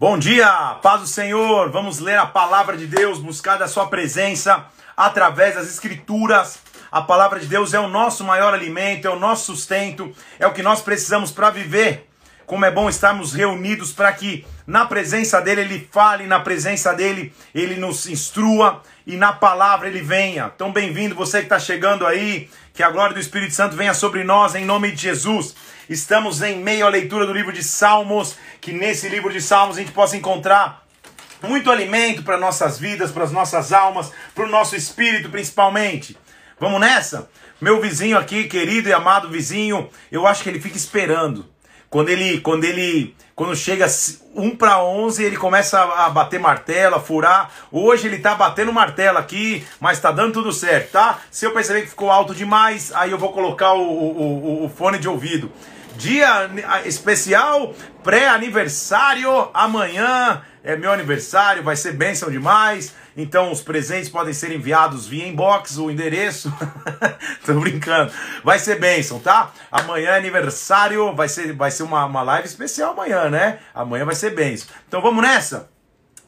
[0.00, 1.72] Bom dia, paz do Senhor.
[1.72, 6.60] Vamos ler a palavra de Deus, buscar da sua presença através das escrituras.
[6.88, 10.52] A palavra de Deus é o nosso maior alimento, é o nosso sustento, é o
[10.52, 12.07] que nós precisamos para viver.
[12.48, 17.30] Como é bom estarmos reunidos para que na presença dele ele fale, na presença dele
[17.54, 20.50] ele nos instrua e na palavra ele venha.
[20.54, 24.24] Então, bem-vindo você que está chegando aí, que a glória do Espírito Santo venha sobre
[24.24, 25.54] nós em nome de Jesus.
[25.90, 29.80] Estamos em meio à leitura do livro de Salmos, que nesse livro de Salmos a
[29.80, 30.86] gente possa encontrar
[31.46, 36.16] muito alimento para nossas vidas, para as nossas almas, para o nosso espírito principalmente.
[36.58, 37.28] Vamos nessa?
[37.60, 41.57] Meu vizinho aqui, querido e amado vizinho, eu acho que ele fica esperando.
[41.90, 43.86] Quando ele, quando ele, quando chega
[44.34, 47.50] um para onze, ele começa a bater martelo, a furar.
[47.72, 51.18] Hoje ele tá batendo martelo aqui, mas tá dando tudo certo, tá?
[51.30, 54.68] Se eu perceber que ficou alto demais, aí eu vou colocar o, o, o, o
[54.68, 55.50] fone de ouvido
[55.98, 56.48] dia
[56.84, 57.74] especial,
[58.04, 62.94] pré-aniversário, amanhã é meu aniversário, vai ser bênção demais.
[63.16, 66.52] Então os presentes podem ser enviados via inbox, o endereço.
[67.46, 68.12] Tô brincando.
[68.44, 69.50] Vai ser bênção, tá?
[69.72, 73.60] Amanhã é aniversário, vai ser, vai ser uma, uma live especial amanhã, né?
[73.74, 74.68] Amanhã vai ser bênção.
[74.86, 75.70] Então vamos nessa?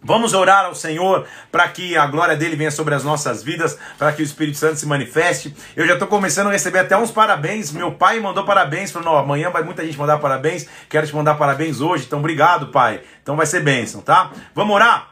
[0.03, 4.13] Vamos orar ao Senhor para que a glória dele venha sobre as nossas vidas, para
[4.13, 5.55] que o Espírito Santo se manifeste.
[5.77, 7.71] Eu já estou começando a receber até uns parabéns.
[7.71, 10.67] Meu pai mandou parabéns, falou: amanhã vai muita gente mandar parabéns.
[10.89, 12.05] Quero te mandar parabéns hoje.
[12.07, 13.03] Então, obrigado, pai.
[13.23, 14.31] Então vai ser bênção, tá?
[14.55, 15.10] Vamos orar?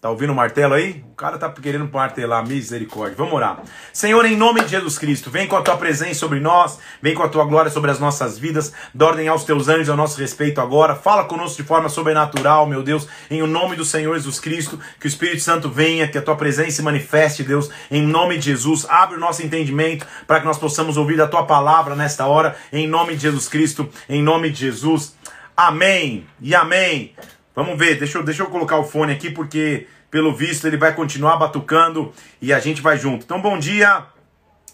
[0.00, 1.04] Tá ouvindo o martelo aí?
[1.10, 3.16] O cara tá querendo martelar, misericórdia.
[3.16, 3.60] Vamos orar.
[3.92, 7.24] Senhor, em nome de Jesus Cristo, vem com a tua presença sobre nós, vem com
[7.24, 10.60] a tua glória sobre as nossas vidas, dá ordem aos teus anjos ao nosso respeito
[10.60, 10.94] agora.
[10.94, 15.06] Fala conosco de forma sobrenatural, meu Deus, em o nome do Senhor Jesus Cristo, que
[15.06, 18.86] o Espírito Santo venha, que a tua presença se manifeste, Deus, em nome de Jesus.
[18.88, 22.86] Abre o nosso entendimento para que nós possamos ouvir a tua palavra nesta hora, em
[22.86, 25.16] nome de Jesus Cristo, em nome de Jesus.
[25.56, 27.16] Amém e amém.
[27.58, 30.94] Vamos ver, deixa eu, deixa eu colocar o fone aqui porque, pelo visto, ele vai
[30.94, 33.24] continuar batucando e a gente vai junto.
[33.24, 34.04] Então, bom dia,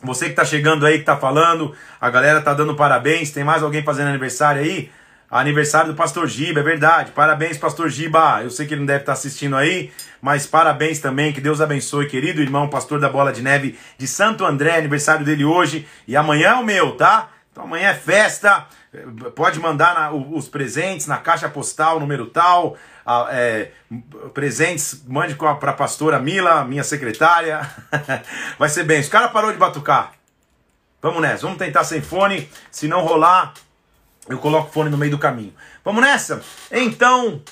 [0.03, 3.31] você que está chegando aí, que está falando, a galera tá dando parabéns.
[3.31, 4.91] Tem mais alguém fazendo aniversário aí?
[5.31, 7.13] Aniversário do Pastor Giba, é verdade.
[7.13, 8.43] Parabéns, Pastor Giba.
[8.43, 11.33] Eu sei que ele não deve estar tá assistindo aí, mas parabéns também.
[11.33, 14.77] Que Deus abençoe, querido irmão, pastor da Bola de Neve de Santo André.
[14.77, 15.89] Aniversário dele hoje.
[16.07, 17.31] E amanhã é o meu, tá?
[17.51, 18.67] Então amanhã é festa.
[19.35, 22.77] Pode mandar na, os presentes na caixa postal, número tal.
[23.31, 23.71] É,
[24.33, 27.61] presentes, mande para a pastora Mila, minha secretária.
[28.59, 29.01] Vai ser bem.
[29.01, 30.13] O cara parou de batucar.
[31.03, 32.49] Vamos nessa, vamos tentar sem fone.
[32.71, 33.53] Se não rolar,
[34.29, 35.53] eu coloco o fone no meio do caminho.
[35.85, 36.43] Vamos nessa?
[36.71, 37.43] Então,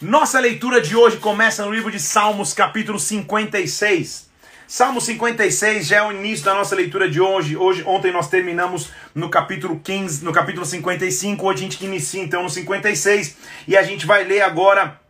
[0.00, 4.25] nossa leitura de hoje começa no livro de Salmos, capítulo 56.
[4.68, 7.56] Salmo 56 já é o início da nossa leitura de hoje.
[7.56, 12.42] Hoje ontem nós terminamos no capítulo 15, no capítulo 55, hoje a gente inicia então
[12.42, 13.36] no 56
[13.68, 15.00] e a gente vai ler agora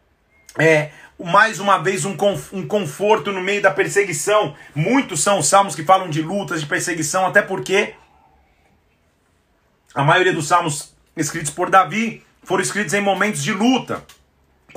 [0.59, 2.15] é, mais uma vez um,
[2.53, 4.55] um conforto no meio da perseguição.
[4.75, 7.95] Muitos são os salmos que falam de lutas, de perseguição, até porque
[9.95, 14.05] a maioria dos salmos escritos por Davi foram escritos em momentos de luta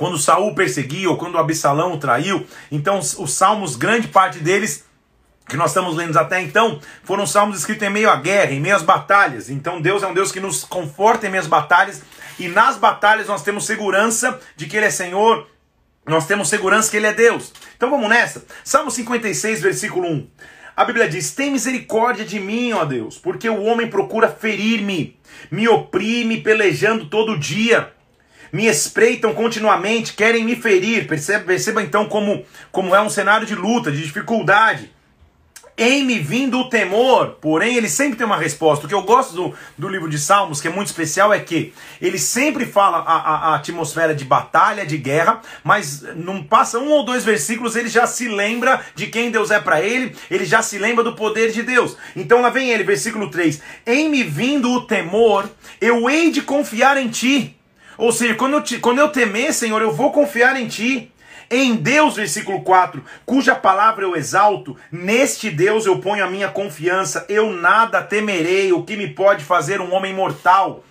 [0.00, 2.46] quando Saul perseguiu, quando Absalão o traiu.
[2.72, 4.86] Então, os salmos, grande parte deles
[5.46, 8.74] que nós estamos lendo até então, foram salmos escritos em meio à guerra, em meio
[8.74, 9.50] às batalhas.
[9.50, 12.00] Então, Deus é um Deus que nos conforta em meio às batalhas,
[12.38, 15.46] e nas batalhas nós temos segurança de que Ele é Senhor,
[16.06, 17.52] nós temos segurança que Ele é Deus.
[17.76, 18.42] Então vamos nessa.
[18.64, 20.26] Salmo 56, versículo 1.
[20.76, 25.68] A Bíblia diz: Tem misericórdia de mim, ó Deus, porque o homem procura ferir-me, me
[25.68, 27.92] oprime pelejando todo dia
[28.52, 31.06] me espreitam continuamente, querem me ferir.
[31.06, 34.90] Perceba, perceba então como, como é um cenário de luta, de dificuldade.
[35.82, 38.84] Em me vindo o temor, porém ele sempre tem uma resposta.
[38.84, 41.72] O que eu gosto do, do livro de Salmos, que é muito especial, é que
[42.02, 46.90] ele sempre fala a, a, a atmosfera de batalha, de guerra, mas não passa um
[46.90, 50.60] ou dois versículos, ele já se lembra de quem Deus é para ele, ele já
[50.60, 51.96] se lembra do poder de Deus.
[52.14, 55.48] Então lá vem ele, versículo 3: Em me vindo o temor,
[55.80, 57.56] eu hei de confiar em ti.
[58.00, 61.12] Ou seja, quando eu, te, quando eu temer, Senhor, eu vou confiar em Ti.
[61.50, 67.26] Em Deus, versículo 4, cuja palavra eu exalto, neste Deus eu ponho a minha confiança,
[67.28, 70.84] eu nada temerei, o que me pode fazer um homem mortal.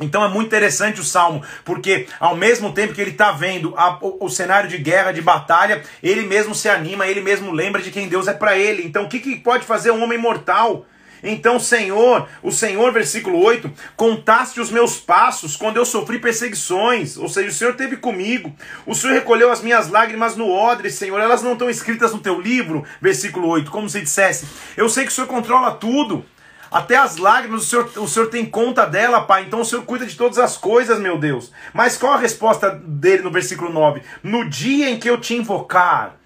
[0.00, 3.98] Então é muito interessante o salmo, porque ao mesmo tempo que ele está vendo a,
[4.00, 7.90] o, o, cenário de guerra, de batalha, ele mesmo se anima, ele mesmo lembra de
[7.90, 8.84] quem Deus é para ele.
[8.84, 10.86] Então o que, que pode fazer um homem mortal?
[11.22, 17.28] Então, Senhor, o Senhor, versículo 8, contaste os meus passos quando eu sofri perseguições, ou
[17.28, 18.54] seja, o Senhor esteve comigo.
[18.86, 22.40] O Senhor recolheu as minhas lágrimas no odre, Senhor, elas não estão escritas no teu
[22.40, 24.46] livro, versículo 8, como se dissesse:
[24.76, 26.24] Eu sei que o Senhor controla tudo.
[26.70, 29.42] Até as lágrimas o Senhor, o Senhor tem conta dela, Pai.
[29.42, 31.50] Então o Senhor cuida de todas as coisas, meu Deus.
[31.74, 34.02] Mas qual a resposta dele no versículo 9?
[34.22, 36.19] No dia em que eu te invocar,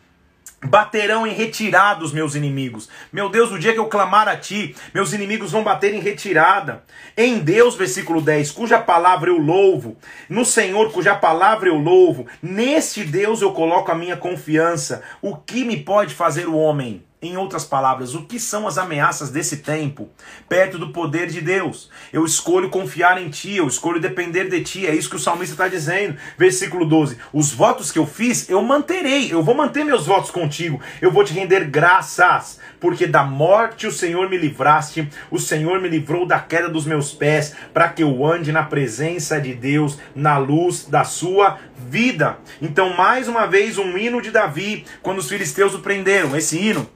[0.65, 2.89] Baterão em retirada os meus inimigos.
[3.13, 6.83] Meu Deus, o dia que eu clamar a ti, meus inimigos vão bater em retirada.
[7.17, 9.97] Em Deus, versículo 10, cuja palavra eu louvo,
[10.29, 15.03] no Senhor, cuja palavra eu louvo, neste Deus eu coloco a minha confiança.
[15.21, 17.05] O que me pode fazer o homem?
[17.25, 20.11] Em outras palavras, o que são as ameaças desse tempo
[20.47, 21.89] perto do poder de Deus?
[22.13, 24.87] Eu escolho confiar em Ti, eu escolho depender de Ti.
[24.87, 26.19] É isso que o salmista está dizendo.
[26.37, 29.33] Versículo 12: Os votos que eu fiz, eu manterei.
[29.33, 30.83] Eu vou manter meus votos contigo.
[31.01, 35.89] Eu vou te render graças, porque da morte o Senhor me livraste, o Senhor me
[35.89, 40.37] livrou da queda dos meus pés, para que eu ande na presença de Deus, na
[40.37, 42.37] luz da Sua vida.
[42.61, 46.37] Então, mais uma vez, um hino de Davi, quando os filisteus o prenderam.
[46.37, 46.87] Esse hino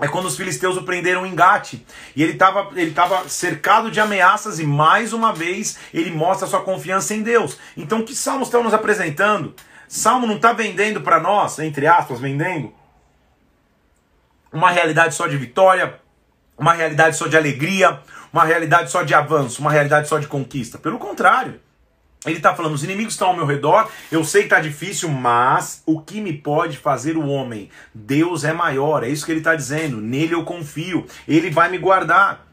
[0.00, 1.74] é quando os filisteus o prenderam em Gate.
[2.16, 6.62] E ele estava ele tava cercado de ameaças e mais uma vez ele mostra sua
[6.62, 7.58] confiança em Deus.
[7.76, 9.54] Então que salmos estão nos apresentando?
[9.88, 12.72] Salmo não está vendendo para nós, entre aspas, vendendo,
[14.52, 16.00] uma realidade só de vitória,
[16.58, 18.00] uma realidade só de alegria,
[18.32, 20.78] uma realidade só de avanço, uma realidade só de conquista.
[20.78, 21.60] Pelo contrário.
[22.26, 25.82] Ele está falando, os inimigos estão ao meu redor, eu sei que está difícil, mas
[25.84, 27.68] o que me pode fazer o homem?
[27.94, 31.78] Deus é maior, é isso que ele está dizendo, nele eu confio, ele vai me
[31.78, 32.46] guardar.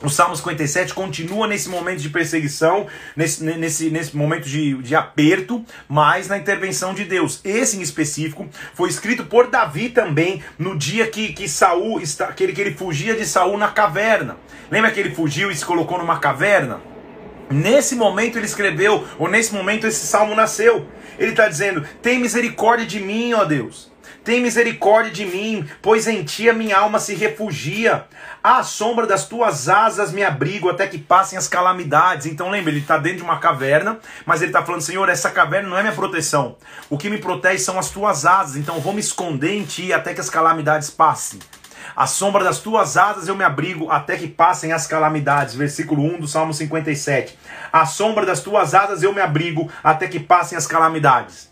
[0.00, 5.64] O Salmo 57 continua nesse momento de perseguição, nesse, nesse, nesse momento de, de aperto,
[5.88, 7.40] mas na intervenção de Deus.
[7.42, 12.00] Esse em específico foi escrito por Davi também no dia que, que Saul
[12.36, 14.36] que ele, que ele fugia de Saul na caverna.
[14.70, 16.80] Lembra que ele fugiu e se colocou numa caverna?
[17.50, 20.86] Nesse momento ele escreveu, ou nesse momento esse salmo nasceu.
[21.18, 23.90] Ele está dizendo: Tem misericórdia de mim, ó Deus.
[24.28, 28.04] Tem misericórdia de mim, pois em ti a minha alma se refugia.
[28.44, 32.26] À sombra das tuas asas me abrigo até que passem as calamidades.
[32.26, 35.70] Então lembra, ele está dentro de uma caverna, mas ele está falando: Senhor, essa caverna
[35.70, 36.56] não é minha proteção.
[36.90, 38.56] O que me protege são as tuas asas.
[38.56, 41.38] Então vou me esconder em ti até que as calamidades passem.
[41.94, 45.54] A sombra das tuas asas eu me abrigo até que passem as calamidades.
[45.54, 47.38] Versículo 1 do Salmo 57.
[47.72, 51.48] A sombra das tuas asas eu me abrigo até que passem as calamidades.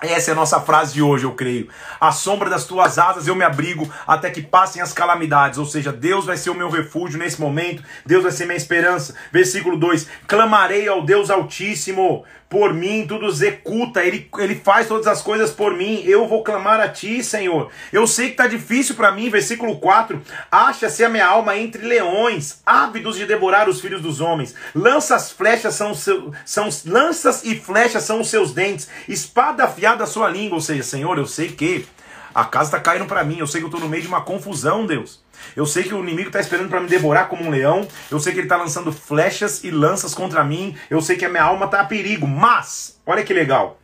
[0.00, 1.68] Essa é a nossa frase de hoje, eu creio.
[2.00, 5.58] A sombra das tuas asas eu me abrigo até que passem as calamidades.
[5.58, 9.16] Ou seja, Deus vai ser o meu refúgio nesse momento, Deus vai ser minha esperança.
[9.32, 15.20] Versículo 2: Clamarei ao Deus Altíssimo, por mim, tudo executa, ele, ele faz todas as
[15.20, 16.02] coisas por mim.
[16.06, 17.70] Eu vou clamar a ti, Senhor.
[17.92, 19.28] Eu sei que está difícil para mim.
[19.28, 24.54] Versículo 4: Acha-se a minha alma entre leões, ávidos de devorar os filhos dos homens.
[24.74, 30.06] Lanças, flechas são, seu, são lanças e flechas são os seus dentes, espada afiada a
[30.06, 30.56] sua língua.
[30.56, 31.86] Ou seja, Senhor, eu sei que
[32.34, 33.38] a casa está caindo para mim.
[33.38, 35.20] Eu sei que eu estou no meio de uma confusão, Deus.
[35.56, 37.86] Eu sei que o inimigo está esperando para me devorar como um leão.
[38.10, 40.76] Eu sei que ele está lançando flechas e lanças contra mim.
[40.88, 42.26] Eu sei que a minha alma está a perigo.
[42.26, 43.78] Mas, olha que legal.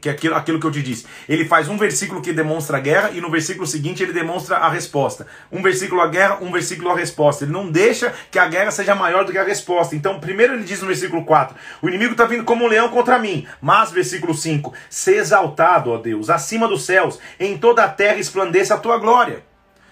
[0.00, 1.04] Que é aquilo, aquilo que eu te disse.
[1.28, 4.68] Ele faz um versículo que demonstra a guerra e no versículo seguinte ele demonstra a
[4.68, 5.26] resposta.
[5.50, 7.44] Um versículo a guerra, um versículo a resposta.
[7.44, 9.96] Ele não deixa que a guerra seja maior do que a resposta.
[9.96, 13.18] Então, primeiro ele diz no versículo 4: O inimigo está vindo como um leão contra
[13.18, 13.48] mim.
[13.60, 18.74] Mas, versículo 5: Se exaltado, ó Deus, acima dos céus, em toda a terra esplandeça
[18.74, 19.47] a tua glória.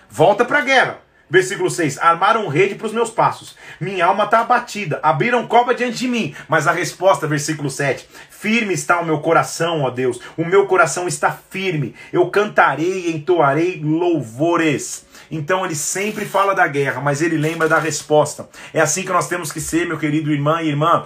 [0.08, 1.06] Volta para a guerra.
[1.28, 3.56] Versículo 6: Armaram rede para os meus passos.
[3.80, 5.00] Minha alma está abatida.
[5.02, 6.34] Abriram cova diante de mim.
[6.48, 10.20] Mas a resposta, versículo 7: Firme está o meu coração, ó Deus.
[10.36, 11.94] O meu coração está firme.
[12.12, 15.04] Eu cantarei e entoarei louvores.
[15.28, 18.48] Então ele sempre fala da guerra, mas ele lembra da resposta.
[18.72, 21.02] É assim que nós temos que ser, meu querido irmão e irmã.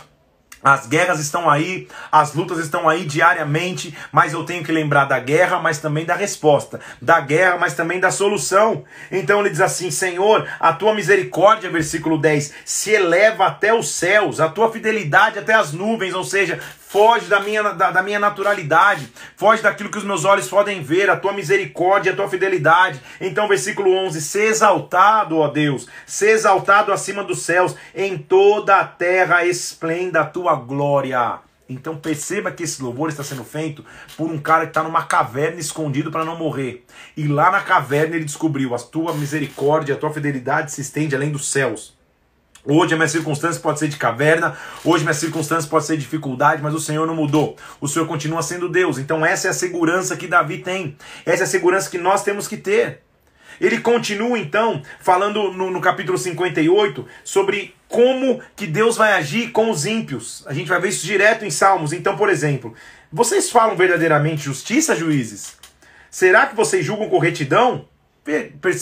[0.63, 5.19] As guerras estão aí, as lutas estão aí diariamente, mas eu tenho que lembrar da
[5.19, 6.81] guerra, mas também da resposta.
[7.01, 8.85] Da guerra, mas também da solução.
[9.11, 14.39] Então ele diz assim: Senhor, a tua misericórdia, versículo 10, se eleva até os céus,
[14.39, 19.13] a tua fidelidade até as nuvens, ou seja, foge da minha, da, da, minha naturalidade,
[19.37, 23.01] foge daquilo que os meus olhos podem ver, a tua misericórdia, a tua fidelidade.
[23.21, 28.85] Então, versículo 11: Ser exaltado, ó Deus, ser exaltado acima dos céus, em toda a
[28.85, 31.39] terra esplenda a tua glória.
[31.69, 33.85] Então perceba que esse louvor está sendo feito
[34.17, 36.85] por um cara que está numa caverna escondido para não morrer.
[37.17, 41.31] E lá na caverna ele descobriu: a tua misericórdia, a tua fidelidade se estende além
[41.31, 42.00] dos céus.
[42.65, 46.63] Hoje a minha circunstância pode ser de caverna, hoje minha circunstância pode ser de dificuldade,
[46.63, 47.57] mas o Senhor não mudou.
[47.81, 48.99] O Senhor continua sendo Deus.
[48.99, 50.97] Então essa é a segurança que Davi tem.
[51.25, 53.01] Essa é a segurança que nós temos que ter.
[53.61, 59.71] Ele continua então falando no, no capítulo 58 sobre como que Deus vai agir com
[59.71, 60.45] os ímpios.
[60.47, 61.93] A gente vai ver isso direto em Salmos.
[61.93, 62.75] Então, por exemplo,
[63.13, 65.57] vocês falam verdadeiramente justiça, juízes?
[66.11, 67.87] Será que vocês julgam com retidão?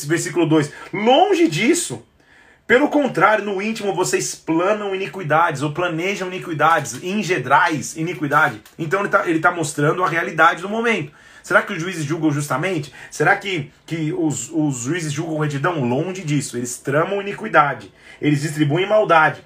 [0.04, 2.04] Versículo 2: Longe disso.
[2.68, 8.60] Pelo contrário, no íntimo vocês planam iniquidades, ou planejam iniquidades, ingedrais iniquidade.
[8.78, 11.10] Então ele está ele tá mostrando a realidade do momento.
[11.42, 12.92] Será que os juízes julgam justamente?
[13.10, 15.82] Será que, que os, os juízes julgam retidão?
[15.82, 16.58] Longe disso.
[16.58, 17.90] Eles tramam iniquidade.
[18.20, 19.42] Eles distribuem maldade.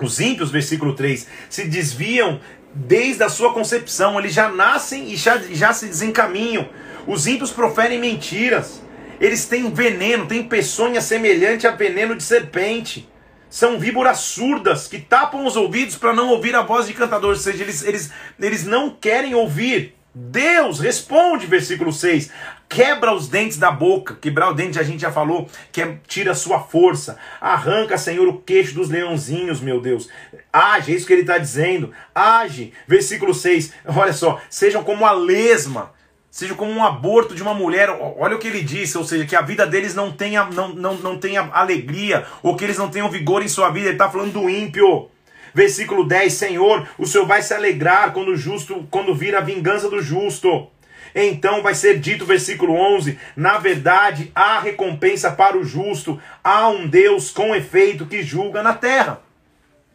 [0.00, 2.40] Os ímpios, versículo 3, se desviam
[2.74, 4.18] desde a sua concepção.
[4.18, 6.66] Eles já nascem e já, já se desencaminham.
[7.06, 8.80] Os ímpios proferem mentiras.
[9.20, 13.08] Eles têm veneno, têm peçonha semelhante a veneno de serpente.
[13.48, 17.30] São víboras surdas que tapam os ouvidos para não ouvir a voz de cantador.
[17.30, 22.30] Ou seja, eles, eles, eles não querem ouvir Deus responde, versículo 6.
[22.70, 24.16] Quebra os dentes da boca.
[24.18, 27.18] Quebrar o dente a gente já falou, que é, tira a sua força.
[27.38, 30.08] Arranca, Senhor, o queixo dos leãozinhos, meu Deus.
[30.50, 31.92] Age, é isso que ele está dizendo.
[32.14, 32.72] Age.
[32.88, 33.74] Versículo 6.
[33.88, 34.40] Olha só.
[34.48, 35.92] Sejam como a lesma.
[36.36, 37.88] Sejam como um aborto de uma mulher.
[37.88, 40.92] Olha o que ele disse, ou seja, que a vida deles não tenha, não, não,
[40.92, 43.86] não tenha alegria, ou que eles não tenham vigor em sua vida.
[43.86, 45.08] Ele está falando do ímpio.
[45.54, 50.02] Versículo 10: Senhor, o Senhor vai se alegrar quando justo, quando vir a vingança do
[50.02, 50.68] justo.
[51.14, 56.86] Então vai ser dito, versículo 11: Na verdade, há recompensa para o justo, há um
[56.86, 59.22] Deus com efeito que julga na terra.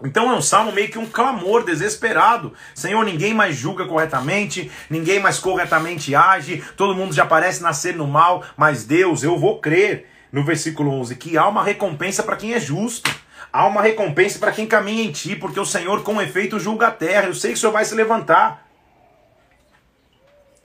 [0.04, 2.54] Então é um salmo meio que um clamor desesperado.
[2.74, 8.08] Senhor, ninguém mais julga corretamente, ninguém mais corretamente age, todo mundo já parece nascer no
[8.08, 12.54] mal, mas Deus, eu vou crer, no versículo 11, que há uma recompensa para quem
[12.54, 13.12] é justo.
[13.52, 16.92] Há uma recompensa para quem caminha em ti, porque o Senhor com efeito julga a
[16.92, 17.28] terra.
[17.28, 18.66] Eu sei que o Senhor vai se levantar.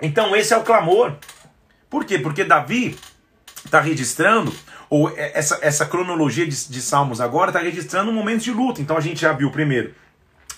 [0.01, 1.15] Então esse é o clamor.
[1.91, 2.19] Por quê?
[2.19, 2.97] Porque Davi
[3.65, 4.55] está registrando,
[4.89, 8.81] ou essa, essa cronologia de, de Salmos agora está registrando um momento de luta.
[8.81, 9.95] Então a gente já viu primeiro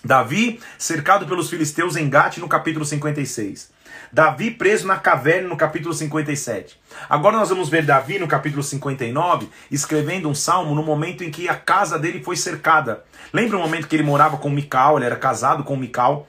[0.05, 3.71] Davi cercado pelos filisteus em Gate no capítulo 56.
[4.13, 6.81] Davi preso na caverna no capítulo 57.
[7.11, 11.49] Agora nós vamos ver Davi no capítulo 59 escrevendo um salmo no momento em que
[11.49, 13.05] a casa dele foi cercada.
[13.33, 16.27] Lembra o momento que ele morava com Mical, ele era casado com Mical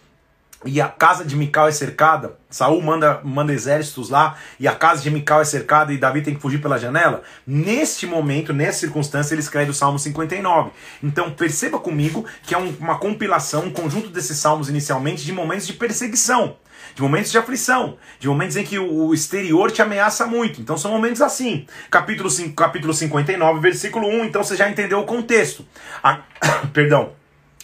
[0.66, 2.38] e a casa de Mical é cercada?
[2.50, 6.36] Saul manda, manda exércitos lá e a casa de Mical é cercada e Davi tem
[6.36, 7.24] que fugir pela janela.
[7.48, 10.72] Neste momento, nessa circunstância, ele escreve o Salmo 59.
[11.02, 15.66] Então perceba comigo que é um, uma compilação, um conjunto desses salmos inicialmente de momentos
[15.66, 16.58] de perseguição
[16.96, 20.60] de momentos de aflição, de momentos em que o exterior te ameaça muito.
[20.60, 21.66] Então são momentos assim.
[21.90, 25.66] Capítulo, 5, capítulo 59, versículo 1, então você já entendeu o contexto.
[26.02, 26.20] A,
[26.74, 27.19] perdão.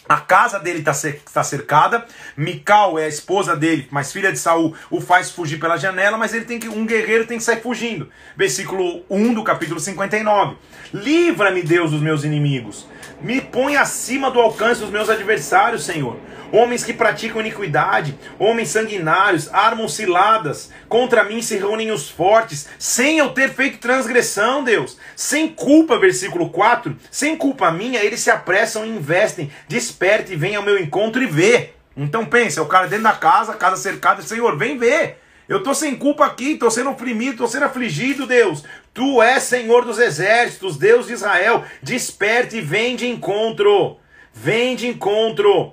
[0.08, 0.92] A casa dele está
[1.32, 2.06] tá cercada.
[2.36, 6.32] Mical é a esposa dele, mas filha de Saul, o faz fugir pela janela, mas
[6.32, 8.08] ele tem que um guerreiro tem que sair fugindo.
[8.36, 10.56] Versículo 1 do capítulo 59.
[10.92, 12.86] Livra-me, Deus, dos meus inimigos.
[13.20, 16.18] Me põe acima do alcance dos meus adversários, Senhor.
[16.52, 23.18] Homens que praticam iniquidade, homens sanguinários, armam ciladas, contra mim se reúnem os fortes, sem
[23.18, 28.86] eu ter feito transgressão, Deus, sem culpa, versículo 4, sem culpa minha, eles se apressam
[28.86, 31.70] e investem, desperta e vem ao meu encontro e vê.
[31.96, 35.18] Então pensa, é o cara dentro da casa, casa cercada, Senhor, vem ver.
[35.48, 38.64] Eu estou sem culpa aqui, estou sendo oprimido, estou sendo afligido, Deus.
[38.92, 41.64] Tu és Senhor dos exércitos, Deus de Israel.
[41.82, 43.96] Desperte e vem de encontro.
[44.32, 45.72] Vem de encontro.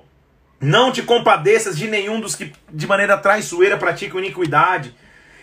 [0.60, 4.94] Não te compadeças de nenhum dos que de maneira traiçoeira praticam iniquidade.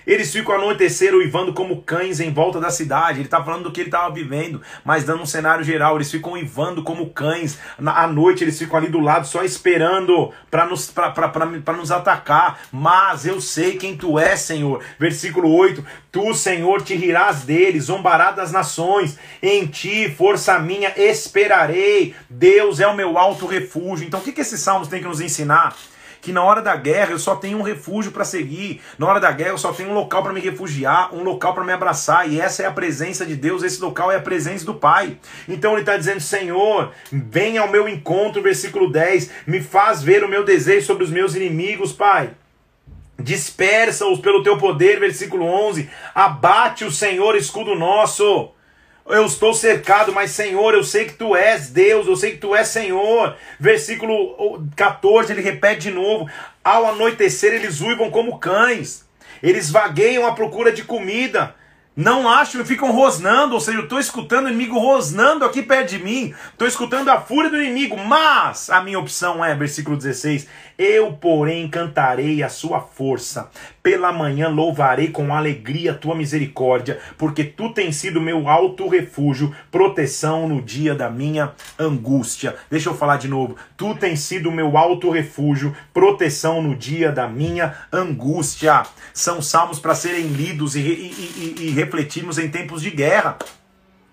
[0.06, 3.20] Eles ficam anoitecer uivando como cães em volta da cidade.
[3.20, 5.96] Ele está falando do que ele estava vivendo, mas dando um cenário geral.
[5.96, 7.60] Eles ficam uivando como cães.
[7.80, 10.94] Na, à noite eles ficam ali do lado só esperando para nos,
[11.78, 12.62] nos atacar.
[12.72, 14.84] Mas eu sei quem tu és, Senhor.
[15.00, 19.18] Versículo 8: Tu, Senhor, te rirás deles, zombará das nações.
[19.42, 22.16] Em ti, força minha, esperarei.
[22.30, 24.06] Deus é o meu alto refúgio.
[24.06, 25.76] Então o que, que esses salmos têm que nos ensinar?
[26.22, 29.32] Que na hora da guerra eu só tenho um refúgio para seguir, na hora da
[29.32, 32.40] guerra eu só tenho um local para me refugiar, um local para me abraçar, e
[32.40, 35.18] essa é a presença de Deus, esse local é a presença do Pai.
[35.50, 40.30] Então ele está dizendo: Senhor, venha ao meu encontro, versículo 10, me faz ver o
[40.30, 42.32] meu desejo sobre os meus inimigos, Pai.
[43.20, 45.90] Dispersa-os pelo teu poder, versículo 11.
[46.14, 48.52] Abate o Senhor, escudo nosso.
[49.06, 52.56] Eu estou cercado, mas Senhor, eu sei que tu és Deus, eu sei que tu
[52.56, 53.36] és Senhor.
[53.60, 56.30] Versículo 14, ele repete de novo:
[56.64, 59.06] Ao anoitecer, eles uivam como cães,
[59.42, 61.56] eles vagueiam à procura de comida.
[61.94, 66.00] Não acham ficam rosnando, ou seja, eu estou escutando o inimigo rosnando aqui perto de
[66.00, 70.48] mim, estou escutando a fúria do inimigo, mas a minha opção é, versículo 16:
[70.82, 73.52] eu, porém, cantarei a sua força.
[73.84, 79.56] Pela manhã louvarei com alegria a tua misericórdia, porque tu tens sido meu alto refúgio,
[79.70, 82.56] proteção no dia da minha angústia.
[82.68, 83.56] Deixa eu falar de novo.
[83.78, 88.84] Tu tens sido meu alto refúgio, proteção no dia da minha angústia.
[89.14, 93.38] São salmos para serem lidos e, e, e, e refletirmos em tempos de guerra.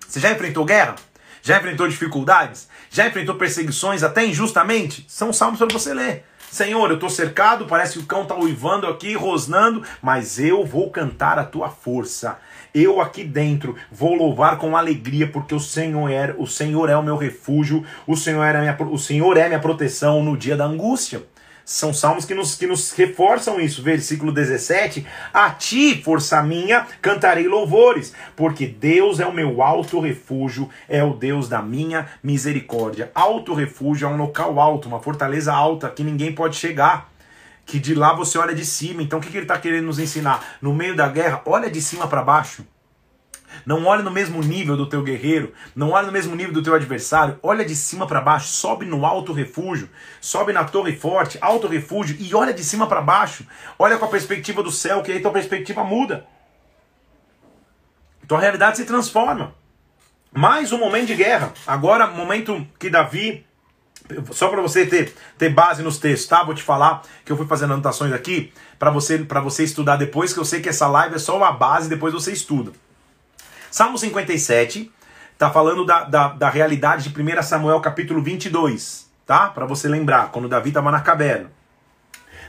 [0.06, 0.96] Você já enfrentou guerra?
[1.40, 2.68] Já enfrentou dificuldades?
[2.90, 5.06] Já enfrentou perseguições até injustamente?
[5.08, 6.24] São salmos para você ler.
[6.50, 10.90] Senhor, eu estou cercado, parece que o cão está uivando aqui, rosnando, mas eu vou
[10.90, 12.38] cantar a tua força.
[12.74, 17.02] Eu aqui dentro vou louvar com alegria, porque o Senhor é, o Senhor é o
[17.02, 21.22] meu refúgio, o Senhor é, minha, o Senhor é minha proteção no dia da angústia.
[21.70, 23.82] São salmos que nos, que nos reforçam isso.
[23.82, 30.70] Versículo 17: A ti, força minha, cantarei louvores, porque Deus é o meu alto refúgio,
[30.88, 33.12] é o Deus da minha misericórdia.
[33.14, 37.12] Alto refúgio é um local alto, uma fortaleza alta que ninguém pode chegar.
[37.66, 39.02] Que de lá você olha de cima.
[39.02, 40.56] Então o que, que ele está querendo nos ensinar?
[40.62, 42.64] No meio da guerra, olha de cima para baixo.
[43.64, 46.74] Não olhe no mesmo nível do teu guerreiro, não olhe no mesmo nível do teu
[46.74, 49.88] adversário, olha de cima para baixo, sobe no alto refúgio,
[50.20, 53.46] sobe na torre forte, alto refúgio e olha de cima para baixo.
[53.78, 56.26] Olha com a perspectiva do céu, que aí tua perspectiva muda.
[58.26, 59.54] Tua realidade se transforma.
[60.32, 61.52] Mais um momento de guerra.
[61.66, 63.46] Agora, momento que Davi
[64.32, 66.42] só para você ter, ter base nos textos, tá?
[66.42, 70.32] Vou te falar que eu fui fazendo anotações aqui para você para você estudar depois,
[70.32, 72.72] que eu sei que essa live é só uma base, depois você estuda.
[73.78, 74.90] Salmo 57
[75.34, 79.46] está falando da, da, da, realidade de 1 Samuel capítulo 22, tá?
[79.50, 81.52] Para você lembrar, quando Davi estava na caverna.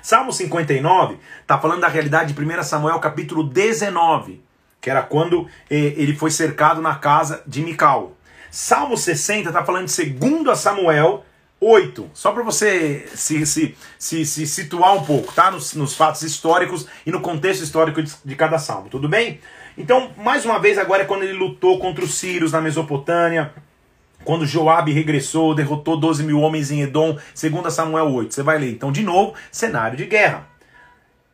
[0.01, 4.43] Salmo 59 está falando da realidade de 1 Samuel capítulo 19,
[4.81, 8.17] que era quando eh, ele foi cercado na casa de Mical.
[8.50, 11.24] Salmo 60 está falando de 2 Samuel
[11.62, 15.51] 8, só para você se, se, se, se, situar um pouco, tá?
[15.51, 19.39] Nos, nos fatos históricos e no contexto histórico de, de cada salmo, tudo bem?
[19.79, 23.53] Então, mais uma vez, agora é quando ele lutou contra os sírios na Mesopotâmia,
[24.25, 28.36] quando Joabe regressou, derrotou 12 mil homens em Edom, segundo Samuel 8.
[28.36, 28.71] Você vai ler.
[28.71, 30.49] Então, de novo, cenário de guerra.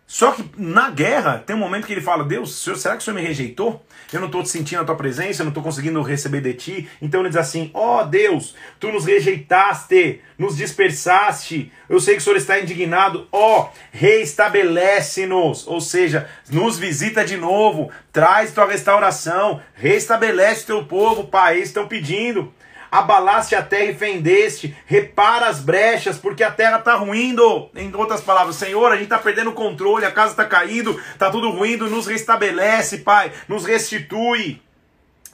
[0.08, 3.04] Só que na guerra tem um momento que ele fala: Deus, senhor, será que o
[3.04, 3.84] Senhor me rejeitou?
[4.14, 6.90] Eu não estou sentindo a tua presença, eu não estou conseguindo receber de ti.
[7.02, 11.72] Então ele diz assim: Ó oh, Deus, tu nos rejeitaste, nos dispersaste.
[11.90, 13.28] Eu sei que o Senhor está indignado.
[13.32, 15.66] Ó, oh, reestabelece-nos.
[15.68, 21.58] Ou seja, nos visita de novo, traz tua restauração, reestabelece teu povo, Pai.
[21.58, 22.54] Eles estão pedindo
[23.00, 27.70] abalaste a terra e fendeste, repara as brechas, porque a terra está ruindo.
[27.76, 31.30] Em outras palavras, Senhor, a gente está perdendo o controle, a casa está caindo, está
[31.30, 34.62] tudo ruindo, nos restabelece, Pai, nos restitui.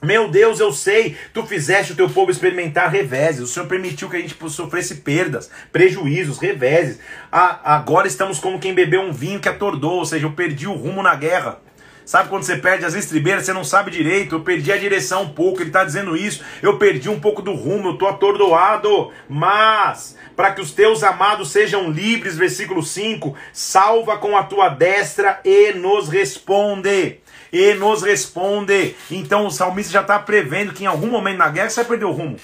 [0.04, 3.42] Meu Deus, eu sei, tu fizeste o teu povo experimentar reveses.
[3.42, 7.00] O Senhor permitiu que a gente sofresse perdas, prejuízos, reveses.
[7.32, 11.04] agora estamos como quem bebeu um vinho que atordou, ou seja, eu perdi o rumo
[11.04, 11.60] na guerra.
[12.06, 14.36] Sabe quando você perde as estribeiras, você não sabe direito.
[14.36, 16.44] Eu perdi a direção um pouco, ele está dizendo isso.
[16.62, 19.12] Eu perdi um pouco do rumo, eu estou atordoado.
[19.30, 25.40] Mas, para que os teus amados sejam livres, versículo 5, salva com a tua destra
[25.46, 27.20] e nos responde.
[27.54, 28.96] E nos responde.
[29.10, 32.06] Então o salmista já está prevendo que em algum momento na guerra você vai perder
[32.06, 32.38] o rumo.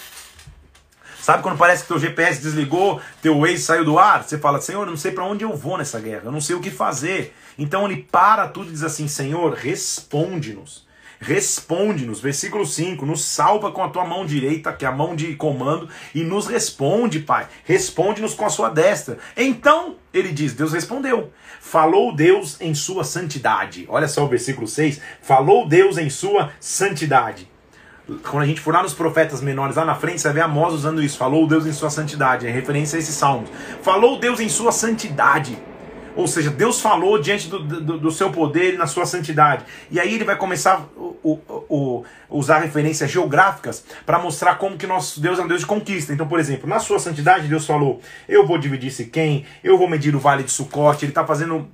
[1.27, 4.23] Sabe quando parece que teu GPS desligou, teu Waze saiu do ar?
[4.23, 6.55] Você fala, Senhor, eu não sei para onde eu vou nessa guerra, eu não sei
[6.55, 7.35] o que fazer.
[7.57, 10.87] Então ele para tudo e diz assim: Senhor, responde-nos.
[11.19, 15.35] Responde-nos, versículo 5, nos salva com a tua mão direita, que é a mão de
[15.35, 17.47] comando, e nos responde, Pai.
[17.63, 19.17] Responde-nos com a sua destra.
[19.35, 21.31] Então, ele diz: Deus respondeu.
[21.59, 23.85] Falou Deus em sua santidade.
[23.89, 25.01] Olha só o versículo 6.
[25.21, 27.49] Falou Deus em sua santidade.
[28.23, 30.73] Quando a gente for lá nos profetas menores, lá na frente, você vai ver Amós
[30.73, 31.17] usando isso.
[31.17, 32.47] Falou Deus em sua santidade.
[32.47, 33.47] É referência a esse salmo.
[33.81, 35.57] Falou Deus em sua santidade.
[36.17, 39.63] Ou seja, Deus falou diante do, do, do seu poder e na sua santidade.
[39.91, 45.37] E aí ele vai começar a usar referências geográficas para mostrar como que nosso Deus
[45.37, 46.11] é um Deus de conquista.
[46.11, 50.15] Então, por exemplo, na sua santidade, Deus falou: Eu vou dividir Siquém, eu vou medir
[50.15, 51.05] o vale de Sucote.
[51.05, 51.67] Ele está fazendo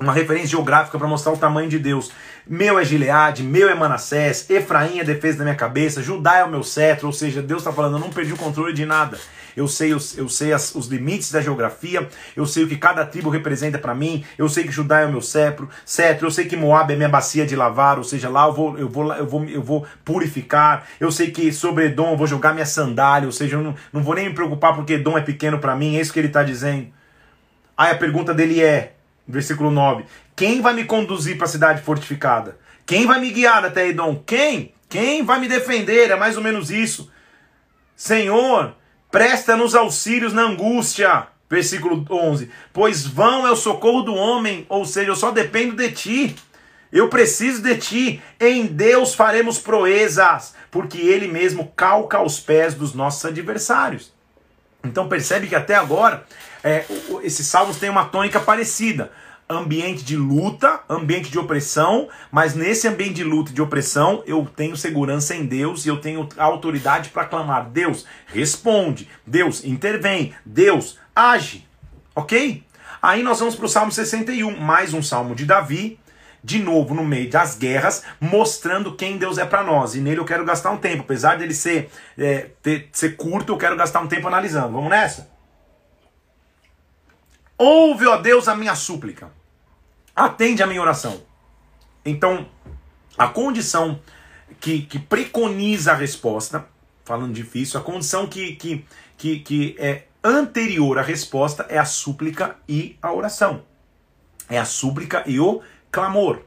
[0.00, 2.10] uma referência geográfica para mostrar o tamanho de Deus.
[2.44, 6.44] Meu é Gileade, meu é Manassés, Efraim é a defesa da minha cabeça, Judá é
[6.44, 9.16] o meu cetro, ou seja, Deus está falando, eu não perdi o controle de nada
[9.56, 13.06] eu sei, os, eu sei as, os limites da geografia, eu sei o que cada
[13.06, 16.44] tribo representa para mim, eu sei que Judá é o meu cetro, cetro, eu sei
[16.44, 19.26] que Moab é minha bacia de lavar, ou seja, lá eu vou, eu vou, eu
[19.26, 23.32] vou, eu vou purificar, eu sei que sobre Edom eu vou jogar minha sandália, ou
[23.32, 26.00] seja, eu não, não vou nem me preocupar porque Edom é pequeno para mim, é
[26.00, 26.88] isso que ele está dizendo.
[27.76, 28.94] Aí a pergunta dele é,
[29.26, 32.58] versículo 9: Quem vai me conduzir para a cidade fortificada?
[32.84, 34.22] Quem vai me guiar até Edom?
[34.24, 34.72] Quem?
[34.88, 36.10] Quem vai me defender?
[36.10, 37.10] É mais ou menos isso.
[37.96, 38.74] Senhor,
[39.10, 41.28] Presta-nos auxílios na angústia.
[41.48, 42.50] Versículo 11.
[42.72, 46.36] Pois vão é o socorro do homem, ou seja, eu só dependo de ti.
[46.92, 48.22] Eu preciso de ti.
[48.40, 54.12] Em Deus faremos proezas, porque ele mesmo calca os pés dos nossos adversários.
[54.82, 56.24] Então percebe que até agora
[56.62, 56.84] é,
[57.22, 59.12] esses salmos têm uma tônica parecida.
[59.48, 64.46] Ambiente de luta, ambiente de opressão, mas nesse ambiente de luta e de opressão eu
[64.56, 67.68] tenho segurança em Deus e eu tenho autoridade para clamar.
[67.70, 71.66] Deus responde, Deus intervém, Deus age,
[72.14, 72.64] ok?
[73.00, 76.00] Aí nós vamos para o Salmo 61, mais um salmo de Davi,
[76.42, 79.94] de novo no meio das guerras, mostrando quem Deus é para nós.
[79.94, 83.58] E nele eu quero gastar um tempo, apesar dele ser, é, ter, ser curto, eu
[83.58, 84.72] quero gastar um tempo analisando.
[84.72, 85.30] Vamos nessa?
[87.58, 89.30] Ouve, ó Deus, a minha súplica.
[90.16, 91.22] Atende a minha oração.
[92.02, 92.48] Então,
[93.18, 94.00] a condição
[94.58, 96.66] que, que preconiza a resposta,
[97.04, 98.84] falando difícil, a condição que, que,
[99.18, 103.62] que, que é anterior à resposta é a súplica e a oração.
[104.48, 106.42] É a súplica e o clamor.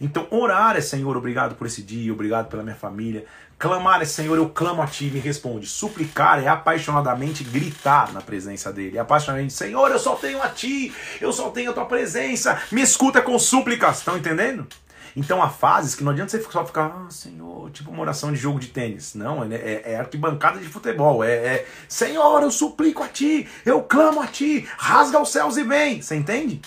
[0.00, 3.24] Então, orar é Senhor, obrigado por esse dia, obrigado pela minha família.
[3.62, 5.68] Clamar é Senhor, eu clamo a ti, me responde.
[5.68, 8.98] Suplicar é apaixonadamente gritar na presença dele.
[8.98, 12.60] É apaixonadamente, Senhor, eu só tenho a ti, eu só tenho a tua presença.
[12.72, 13.98] Me escuta com súplicas.
[13.98, 14.66] Estão entendendo?
[15.14, 18.36] Então há fases que não adianta você só ficar, ah, Senhor, tipo uma oração de
[18.36, 19.14] jogo de tênis.
[19.14, 21.22] Não, é, é, arquibancada de futebol.
[21.22, 25.62] É, é, Senhor, eu suplico a ti, eu clamo a ti, rasga os céus e
[25.62, 26.02] vem.
[26.02, 26.60] Você entende?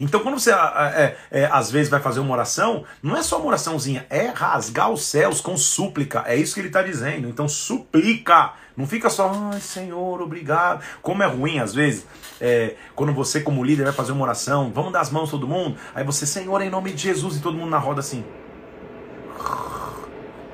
[0.00, 3.48] Então, quando você é, é, às vezes vai fazer uma oração, não é só uma
[3.48, 6.24] oraçãozinha, é rasgar os céus com súplica.
[6.26, 7.28] É isso que ele está dizendo.
[7.28, 8.52] Então, suplica.
[8.76, 10.84] Não fica só, ai Senhor, obrigado.
[11.00, 12.06] Como é ruim, às vezes,
[12.38, 15.78] é, quando você, como líder, vai fazer uma oração, vamos dar as mãos todo mundo.
[15.94, 18.22] Aí você, Senhor, em nome de Jesus, e todo mundo na roda assim.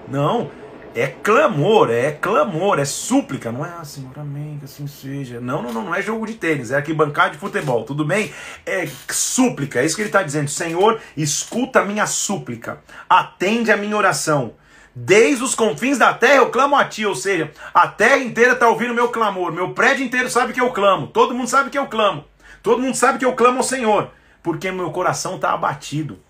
[0.08, 0.50] Não,
[0.94, 5.40] é clamor, é clamor, é súplica, não é ah, Senhor, amém, que assim seja.
[5.40, 8.32] Não, não, não, não é jogo de tênis, é aqui bancada de futebol, tudo bem?
[8.66, 10.48] É súplica, é isso que ele está dizendo.
[10.48, 14.54] Senhor, escuta a minha súplica, atende a minha oração.
[14.94, 18.68] Desde os confins da terra eu clamo a ti, ou seja, a terra inteira está
[18.68, 21.86] ouvindo meu clamor, meu prédio inteiro sabe que eu clamo, todo mundo sabe que eu
[21.86, 22.26] clamo,
[22.62, 24.10] todo mundo sabe que eu clamo ao Senhor,
[24.42, 26.20] porque meu coração está abatido.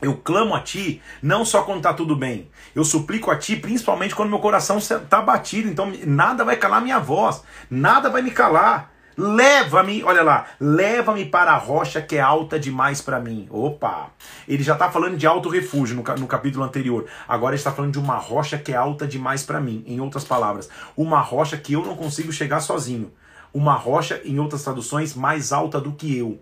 [0.00, 2.48] Eu clamo a ti, não só quando está tudo bem.
[2.74, 5.68] Eu suplico a ti, principalmente quando meu coração está batido.
[5.68, 8.92] Então nada vai calar minha voz, nada vai me calar.
[9.20, 13.48] Leva-me, olha lá, leva-me para a rocha que é alta demais para mim.
[13.50, 14.10] Opa!
[14.46, 17.04] Ele já está falando de alto refúgio no, no capítulo anterior.
[17.26, 19.82] Agora está falando de uma rocha que é alta demais para mim.
[19.88, 23.12] Em outras palavras, uma rocha que eu não consigo chegar sozinho.
[23.52, 26.38] Uma rocha, em outras traduções, mais alta do que eu.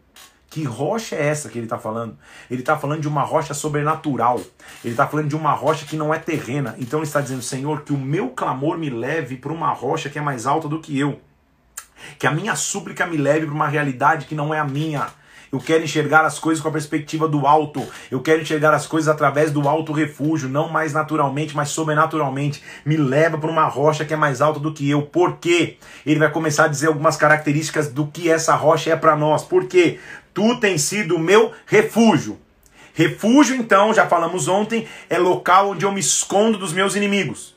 [0.57, 2.17] Que rocha é essa que ele está falando?
[2.51, 4.41] Ele está falando de uma rocha sobrenatural.
[4.83, 6.75] Ele está falando de uma rocha que não é terrena.
[6.79, 10.19] Então ele está dizendo, Senhor, que o meu clamor me leve para uma rocha que
[10.19, 11.21] é mais alta do que eu.
[12.19, 15.09] Que a minha súplica me leve para uma realidade que não é a minha.
[15.53, 17.87] Eu quero enxergar as coisas com a perspectiva do alto.
[18.11, 22.63] Eu quero enxergar as coisas através do alto refúgio, não mais naturalmente, mas sobrenaturalmente.
[22.83, 25.03] Me leva para uma rocha que é mais alta do que eu.
[25.03, 25.77] Por quê?
[26.07, 29.45] Ele vai começar a dizer algumas características do que essa rocha é para nós.
[29.45, 30.01] Por quê?
[30.37, 32.39] Tu tens sido o meu refúgio.
[32.93, 37.57] Refúgio, então, já falamos ontem, é local onde eu me escondo dos meus inimigos.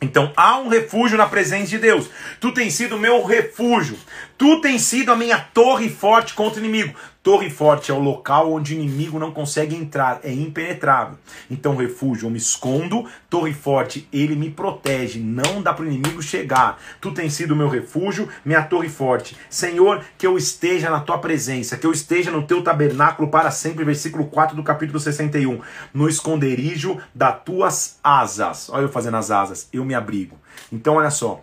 [0.00, 2.08] Então há um refúgio na presença de Deus.
[2.38, 3.98] Tu tens sido o meu refúgio.
[4.36, 6.92] Tu tens sido a minha torre forte contra o inimigo.
[7.22, 11.16] Torre forte é o local onde o inimigo não consegue entrar, é impenetrável.
[11.48, 13.08] Então, refúgio, eu me escondo.
[13.30, 16.82] Torre forte, ele me protege, não dá para o inimigo chegar.
[17.00, 19.36] Tu tens sido meu refúgio, minha torre forte.
[19.48, 23.84] Senhor, que eu esteja na tua presença, que eu esteja no teu tabernáculo para sempre.
[23.84, 25.60] Versículo 4 do capítulo 61.
[25.94, 28.68] No esconderijo das tuas asas.
[28.68, 30.36] Olha eu fazendo as asas, eu me abrigo.
[30.72, 31.42] Então, olha só,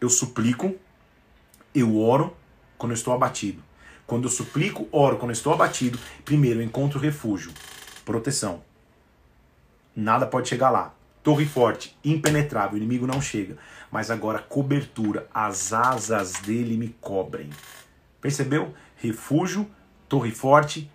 [0.00, 0.76] eu suplico,
[1.80, 2.36] eu oro
[2.76, 3.62] quando eu estou abatido.
[4.06, 7.52] Quando eu suplico, oro, quando eu estou abatido, primeiro eu encontro refúgio,
[8.04, 8.62] proteção.
[9.94, 10.94] Nada pode chegar lá.
[11.22, 13.58] Torre forte, impenetrável, o inimigo não chega.
[13.90, 17.50] Mas agora cobertura, as asas dele me cobrem.
[18.20, 18.72] Percebeu?
[18.96, 19.68] Refúgio,
[20.08, 20.90] torre forte,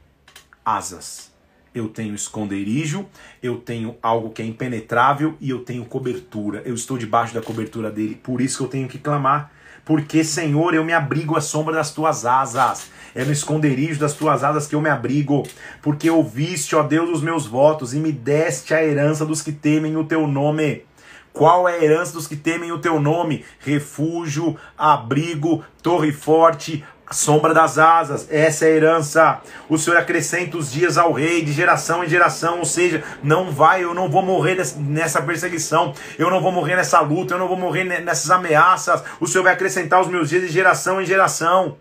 [0.66, 1.32] asas.
[1.74, 3.08] Eu tenho esconderijo,
[3.42, 6.62] eu tenho algo que é impenetrável e eu tenho cobertura.
[6.66, 9.52] Eu estou debaixo da cobertura dele, por isso que eu tenho que clamar.
[9.86, 14.44] Porque, Senhor, eu me abrigo à sombra das tuas asas é no esconderijo das tuas
[14.44, 15.44] asas que eu me abrigo,
[15.82, 19.96] porque ouviste, ó Deus, os meus votos e me deste a herança dos que temem
[19.96, 20.84] o teu nome.
[21.32, 23.44] Qual é a herança dos que temem o teu nome?
[23.60, 29.42] Refúgio, abrigo, torre forte, sombra das asas, essa é a herança.
[29.70, 33.84] O Senhor acrescenta os dias ao rei, de geração em geração, ou seja, não vai,
[33.84, 37.58] eu não vou morrer nessa perseguição, eu não vou morrer nessa luta, eu não vou
[37.58, 39.04] morrer nessas ameaças.
[39.20, 41.78] O Senhor vai acrescentar os meus dias de geração em geração.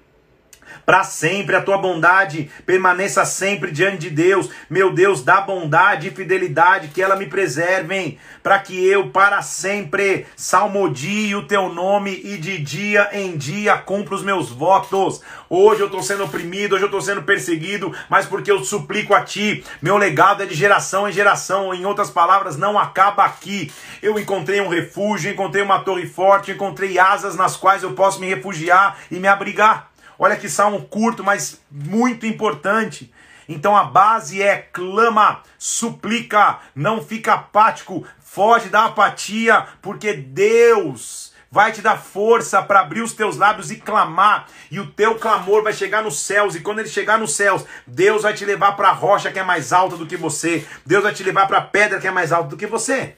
[0.84, 4.50] Para sempre a tua bondade permaneça sempre diante de Deus.
[4.68, 10.26] Meu Deus, dá bondade e fidelidade, que ela me preservem, para que eu para sempre
[10.36, 15.20] salmodie o teu nome e de dia em dia cumpra os meus votos.
[15.48, 19.22] Hoje eu estou sendo oprimido, hoje eu estou sendo perseguido, mas porque eu suplico a
[19.22, 21.74] ti, meu legado é de geração em geração.
[21.74, 23.70] Em outras palavras, não acaba aqui.
[24.02, 28.26] Eu encontrei um refúgio, encontrei uma torre forte, encontrei asas nas quais eu posso me
[28.26, 29.91] refugiar e me abrigar.
[30.24, 33.12] Olha que salmo curto, mas muito importante.
[33.48, 41.72] Então a base é clama, suplica, não fica apático, foge da apatia, porque Deus vai
[41.72, 45.72] te dar força para abrir os teus lábios e clamar, e o teu clamor vai
[45.72, 48.92] chegar nos céus, e quando ele chegar nos céus, Deus vai te levar para a
[48.92, 51.98] rocha que é mais alta do que você, Deus vai te levar para a pedra
[51.98, 53.16] que é mais alta do que você.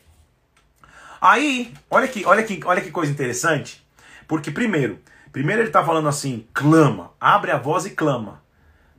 [1.20, 3.86] Aí, olha que, olha que, olha que coisa interessante,
[4.26, 4.98] porque primeiro,
[5.34, 8.40] Primeiro ele está falando assim, clama, abre a voz e clama.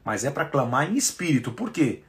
[0.03, 1.53] Mas é para clamar em espírito.
[1.53, 2.03] Por quê?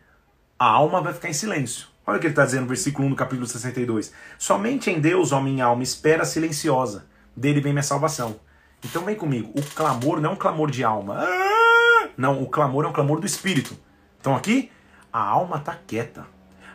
[0.58, 1.86] A alma vai ficar em silêncio.
[2.04, 4.12] Olha o que ele está dizendo no versículo 1 do capítulo 62.
[4.36, 7.06] Somente em Deus, ó minha alma, espera silenciosa.
[7.36, 8.40] Dele vem minha salvação.
[8.84, 9.52] Então vem comigo.
[9.56, 11.20] O clamor não é um clamor de alma.
[11.20, 12.08] Ah!
[12.16, 13.78] Não, o clamor é um clamor do espírito.
[14.20, 14.72] Então aqui,
[15.12, 16.26] a alma está quieta.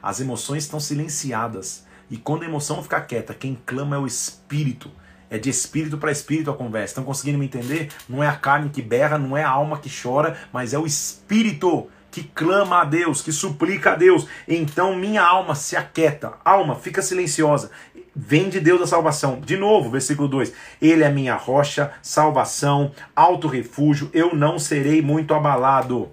[0.01, 1.85] As emoções estão silenciadas.
[2.09, 4.89] E quando a emoção fica quieta, quem clama é o espírito.
[5.31, 6.91] É de espírito para espírito a conversa.
[6.91, 7.87] Estão conseguindo me entender?
[8.09, 10.85] Não é a carne que berra, não é a alma que chora, mas é o
[10.85, 14.27] espírito que clama a Deus, que suplica a Deus.
[14.45, 16.33] Então minha alma se aquieta.
[16.43, 17.71] Alma, fica silenciosa.
[18.13, 19.39] Vem de Deus a salvação.
[19.39, 25.33] De novo, versículo 2: Ele é minha rocha, salvação, alto refúgio, eu não serei muito
[25.33, 26.09] abalado.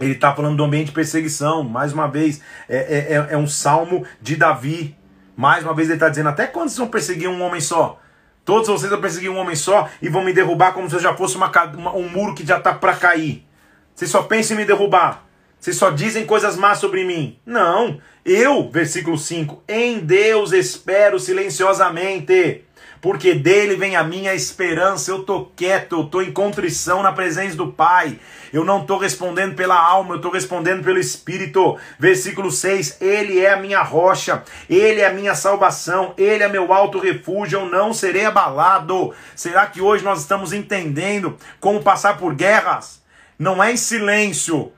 [0.00, 3.46] Ele está falando do ambiente de perseguição, mais uma vez, é, é, é, é um
[3.46, 4.96] salmo de Davi.
[5.36, 8.00] Mais uma vez ele está dizendo: até quando vocês vão perseguir um homem só?
[8.46, 11.12] Todos vocês vão perseguir um homem só e vão me derrubar como se eu já
[11.16, 13.44] fosse uma, uma, um muro que já está para cair.
[13.92, 15.26] Vocês só pensam em me derrubar.
[15.58, 17.40] Vocês só dizem coisas más sobre mim.
[17.44, 18.00] Não.
[18.24, 22.64] Eu, versículo 5, em Deus espero silenciosamente
[23.00, 25.10] porque dele vem a minha esperança.
[25.10, 28.18] Eu tô quieto, eu tô em contrição na presença do Pai.
[28.52, 31.76] Eu não tô respondendo pela alma, eu tô respondendo pelo Espírito.
[31.98, 36.72] Versículo 6: Ele é a minha rocha, ele é a minha salvação, ele é meu
[36.72, 39.12] alto refúgio, eu não serei abalado.
[39.34, 43.02] Será que hoje nós estamos entendendo como passar por guerras?
[43.38, 44.72] Não é em silêncio,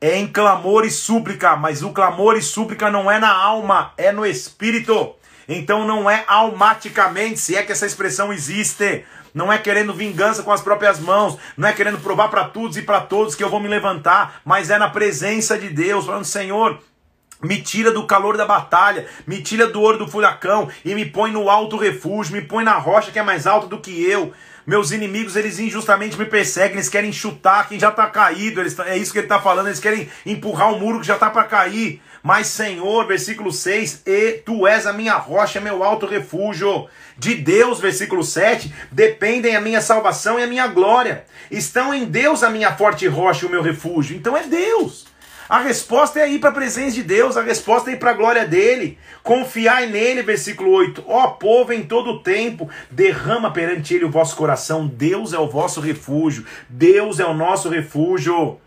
[0.00, 4.12] é em clamor e súplica, mas o clamor e súplica não é na alma, é
[4.12, 5.14] no espírito.
[5.52, 10.52] Então não é almaticamente, se é que essa expressão existe, não é querendo vingança com
[10.52, 13.58] as próprias mãos, não é querendo provar para todos e para todos que eu vou
[13.58, 16.78] me levantar, mas é na presença de Deus, falando: Senhor,
[17.42, 21.32] me tira do calor da batalha, me tira do ouro do furacão e me põe
[21.32, 24.32] no alto refúgio, me põe na rocha que é mais alta do que eu.
[24.64, 28.96] Meus inimigos, eles injustamente me perseguem, eles querem chutar quem já está caído, eles, é
[28.96, 32.00] isso que ele está falando, eles querem empurrar o muro que já está para cair.
[32.22, 36.86] Mas, Senhor, versículo 6, e tu és a minha rocha, meu alto refúgio.
[37.16, 41.24] De Deus, versículo 7, dependem a minha salvação e a minha glória.
[41.50, 44.16] Estão em Deus a minha forte rocha e o meu refúgio.
[44.16, 45.06] Então é Deus.
[45.50, 48.14] A resposta é ir para a presença de Deus, a resposta é ir para a
[48.14, 48.96] glória dele.
[49.20, 51.02] Confiai nele, versículo 8.
[51.08, 54.86] Ó povo, em todo o tempo, derrama perante ele o vosso coração.
[54.86, 56.46] Deus é o vosso refúgio.
[56.68, 58.60] Deus é o nosso refúgio.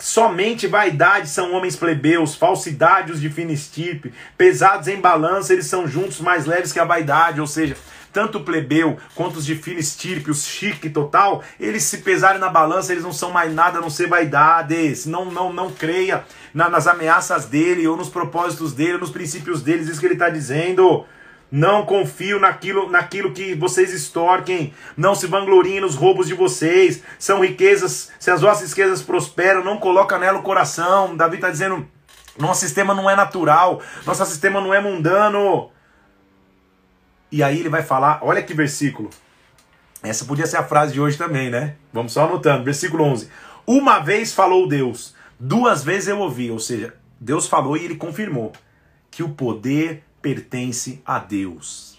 [0.00, 3.52] Somente vaidade são homens plebeus, falsidade os de fina
[4.36, 7.76] pesados em balança, eles são juntos mais leves que a vaidade, ou seja,
[8.10, 12.48] tanto o plebeu quanto os de fina estirpe, os chique total, eles se pesarem na
[12.48, 15.04] balança, eles não são mais nada a não ser vaidades.
[15.04, 19.62] Não, não, não creia na, nas ameaças dele, ou nos propósitos dele, ou nos princípios
[19.62, 21.04] deles, isso que ele está dizendo.
[21.50, 24.72] Não confio naquilo, naquilo que vocês extorquem.
[24.96, 27.02] Não se vangloriem nos roubos de vocês.
[27.18, 31.16] São riquezas, se as vossas riquezas prosperam, não coloca nela o coração.
[31.16, 31.88] Davi está dizendo:
[32.38, 35.70] nosso sistema não é natural, nosso sistema não é mundano.
[37.32, 39.10] E aí ele vai falar, olha que versículo.
[40.02, 41.76] Essa podia ser a frase de hoje também, né?
[41.92, 42.64] Vamos só anotando.
[42.64, 43.28] Versículo 11.
[43.66, 46.50] Uma vez falou Deus, duas vezes eu ouvi.
[46.50, 48.52] Ou seja, Deus falou e ele confirmou
[49.10, 51.98] que o poder pertence a Deus.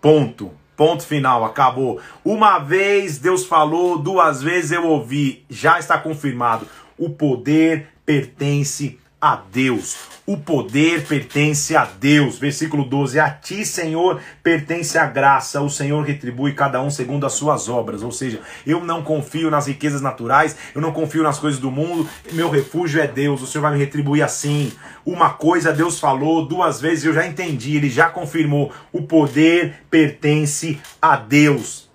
[0.00, 0.52] Ponto.
[0.76, 2.00] Ponto final, acabou.
[2.24, 6.68] Uma vez Deus falou, duas vezes eu ouvi, já está confirmado.
[6.96, 9.96] O poder pertence a Deus.
[10.24, 12.38] O poder pertence a Deus.
[12.38, 15.60] Versículo 12: A ti, Senhor, pertence a graça.
[15.60, 18.02] O Senhor retribui cada um segundo as suas obras.
[18.02, 22.08] Ou seja, eu não confio nas riquezas naturais, eu não confio nas coisas do mundo.
[22.32, 23.42] Meu refúgio é Deus.
[23.42, 24.72] O Senhor vai me retribuir assim.
[25.04, 28.72] Uma coisa Deus falou duas vezes, eu já entendi, ele já confirmou.
[28.92, 31.88] O poder pertence a Deus.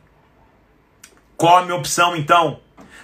[1.38, 2.60] Qual a minha opção então?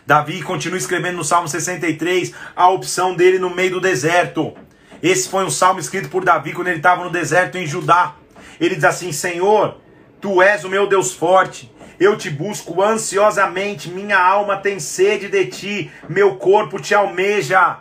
[0.09, 4.55] Davi continua escrevendo no Salmo 63 a opção dele no meio do deserto.
[5.03, 8.15] Esse foi um salmo escrito por Davi quando ele estava no deserto em Judá.
[8.59, 9.77] Ele diz assim: Senhor,
[10.19, 11.71] tu és o meu Deus forte.
[11.99, 17.77] Eu te busco ansiosamente, minha alma tem sede de ti, meu corpo te almeja.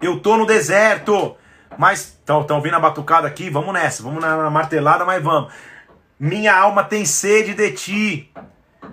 [0.00, 1.34] Eu tô no deserto,
[1.76, 5.52] mas estão vindo a batucada aqui, vamos nessa, vamos na martelada, mas vamos.
[6.16, 8.32] Minha alma tem sede de ti,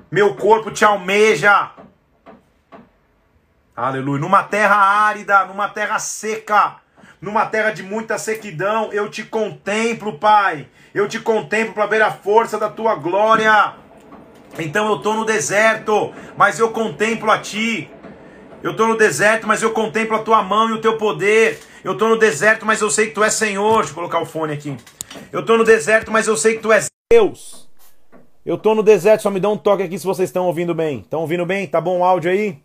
[0.10, 1.72] meu corpo te almeja.
[3.76, 4.22] Aleluia.
[4.22, 6.76] Numa terra árida, numa terra seca,
[7.20, 10.68] numa terra de muita sequidão, eu te contemplo, Pai.
[10.94, 13.74] Eu te contemplo para ver a força da tua glória.
[14.60, 17.90] Então eu estou no deserto, mas eu contemplo a ti.
[18.62, 21.60] Eu estou no deserto, mas eu contemplo a tua mão e o teu poder.
[21.84, 23.78] Eu estou no deserto, mas eu sei que tu és Senhor.
[23.78, 24.78] Deixa eu colocar o fone aqui.
[25.32, 27.68] Eu estou no deserto, mas eu sei que tu és Deus.
[28.46, 31.00] Eu estou no deserto, só me dá um toque aqui se vocês estão ouvindo bem.
[31.00, 31.66] Estão ouvindo bem?
[31.66, 32.62] Tá bom o áudio aí?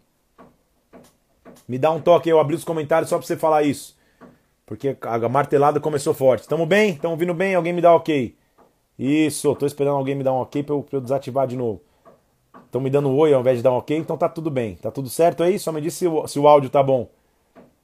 [1.69, 3.95] Me dá um toque, eu abri os comentários só para você falar isso.
[4.65, 6.49] Porque a martelada começou forte.
[6.49, 6.93] Tamo bem?
[6.93, 7.55] Estão ouvindo bem?
[7.55, 8.35] Alguém me dá ok.
[8.99, 11.83] Isso, tô esperando alguém me dar um ok para eu, pra eu desativar de novo.
[12.65, 14.77] Estão me dando um oi ao invés de dar um ok, então tá tudo bem.
[14.77, 15.59] Tá tudo certo aí?
[15.59, 17.09] Só me diz se o, se o áudio tá bom.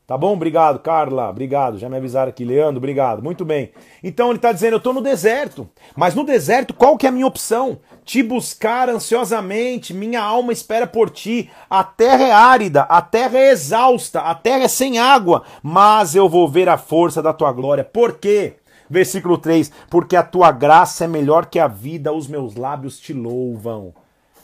[0.07, 0.35] Tá bom?
[0.35, 1.31] Obrigado, Carla.
[1.31, 1.79] Obrigado.
[1.79, 2.45] Já me avisaram aqui.
[2.45, 3.23] Leandro, obrigado.
[3.23, 3.73] Muito bem.
[4.03, 5.67] Então ele está dizendo: eu estou no deserto.
[5.97, 7.79] Mas no deserto, qual que é a minha opção?
[8.05, 9.95] Te buscar ansiosamente.
[9.95, 11.51] Minha alma espera por ti.
[11.71, 15.43] A terra é árida, a terra é exausta, a terra é sem água.
[15.62, 17.83] Mas eu vou ver a força da tua glória.
[17.83, 18.57] Por quê?
[18.90, 23.14] Versículo 3: Porque a tua graça é melhor que a vida, os meus lábios te
[23.14, 23.95] louvam.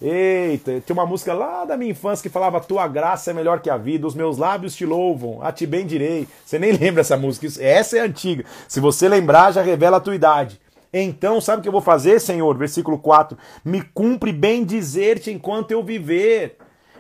[0.03, 3.69] Eita, tem uma música lá da minha infância que falava: Tua graça é melhor que
[3.69, 6.27] a vida, os meus lábios te louvam, a ti bem direi.
[6.45, 8.45] Você nem lembra essa música, essa é antiga.
[8.67, 10.59] Se você lembrar, já revela a tua idade.
[10.93, 12.57] Então, sabe o que eu vou fazer, Senhor?
[12.57, 16.57] Versículo 4: Me cumpre bem dizer-te enquanto eu viver,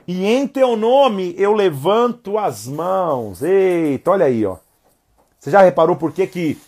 [0.06, 3.42] e em teu nome eu levanto as mãos.
[3.42, 4.58] Eita, olha aí, ó.
[5.38, 6.58] Você já reparou por que, que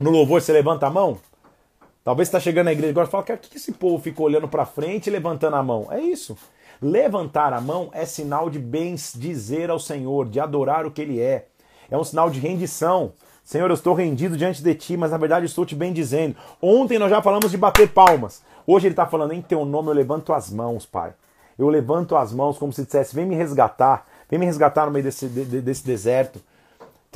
[0.00, 1.18] no louvor você levanta a mão?
[2.06, 4.46] Talvez está chegando na igreja agora e fala, cara, o que esse povo fica olhando
[4.46, 5.88] para frente e levantando a mão?
[5.90, 6.38] É isso.
[6.80, 11.20] Levantar a mão é sinal de bens dizer ao Senhor, de adorar o que Ele
[11.20, 11.48] é.
[11.90, 13.12] É um sinal de rendição.
[13.42, 16.36] Senhor, eu estou rendido diante de Ti, mas na verdade estou te bem dizendo.
[16.62, 18.40] Ontem nós já falamos de bater palmas.
[18.64, 21.12] Hoje Ele está falando, em Teu nome eu levanto as mãos, Pai.
[21.58, 24.06] Eu levanto as mãos como se dissesse, vem me resgatar.
[24.30, 26.40] Vem me resgatar no meio desse, desse deserto.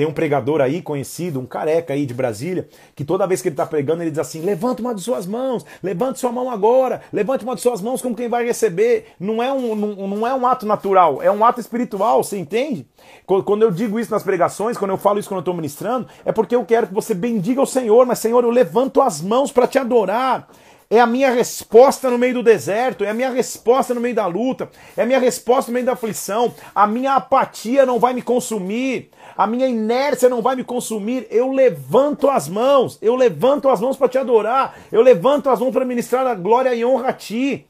[0.00, 3.52] Tem um pregador aí conhecido, um careca aí de Brasília, que toda vez que ele
[3.52, 7.44] está pregando, ele diz assim: levanta uma de suas mãos, levante sua mão agora, levante
[7.44, 9.08] uma de suas mãos como quem vai receber.
[9.20, 12.86] Não é um, não, não é um ato natural, é um ato espiritual, você entende?
[13.26, 16.32] Quando eu digo isso nas pregações, quando eu falo isso quando eu estou ministrando, é
[16.32, 19.66] porque eu quero que você bendiga o Senhor, mas Senhor, eu levanto as mãos para
[19.66, 20.48] te adorar.
[20.92, 24.26] É a minha resposta no meio do deserto, é a minha resposta no meio da
[24.26, 26.53] luta, é a minha resposta no meio da aflição.
[26.74, 31.29] A minha apatia não vai me consumir, a minha inércia não vai me consumir.
[31.31, 35.70] Eu levanto as mãos, eu levanto as mãos para te adorar, eu levanto as mãos
[35.70, 37.68] para ministrar a glória e honra a ti.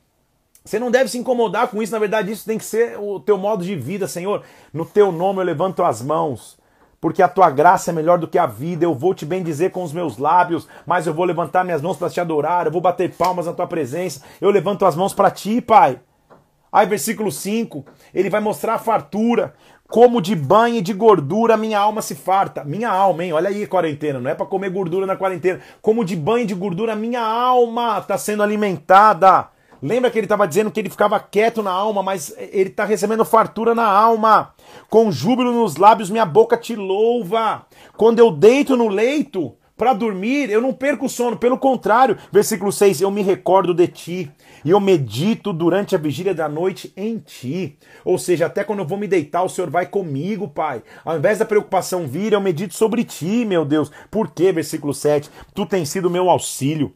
[0.64, 3.36] Você não deve se incomodar com isso, na verdade, isso tem que ser o teu
[3.36, 4.42] modo de vida, Senhor.
[4.72, 6.58] No teu nome eu levanto as mãos
[7.00, 8.84] porque a tua graça é melhor do que a vida.
[8.84, 12.10] Eu vou te bendizer com os meus lábios, mas eu vou levantar minhas mãos para
[12.10, 14.22] te adorar, eu vou bater palmas na tua presença.
[14.40, 15.98] Eu levanto as mãos para ti, Pai.
[16.72, 17.84] Aí, versículo 5,
[18.14, 19.54] ele vai mostrar a fartura.
[19.88, 22.62] Como de banho e de gordura minha alma se farta.
[22.62, 23.32] Minha alma, hein?
[23.32, 24.20] Olha aí, quarentena.
[24.20, 25.58] Não é para comer gordura na quarentena.
[25.82, 29.48] Como de banho e de gordura minha alma está sendo alimentada.
[29.82, 33.24] Lembra que ele estava dizendo que ele ficava quieto na alma, mas ele está recebendo
[33.24, 34.52] fartura na alma.
[34.88, 37.64] Com júbilo nos lábios, minha boca te louva.
[37.96, 41.38] Quando eu deito no leito para dormir, eu não perco o sono.
[41.38, 44.30] Pelo contrário, versículo 6, eu me recordo de ti.
[44.62, 47.78] E eu medito durante a vigília da noite em ti.
[48.04, 50.82] Ou seja, até quando eu vou me deitar, o Senhor vai comigo, Pai.
[51.02, 53.90] Ao invés da preocupação vir, eu medito sobre ti, meu Deus.
[54.10, 54.52] Por quê?
[54.52, 55.30] Versículo 7.
[55.54, 56.94] Tu tens sido meu auxílio.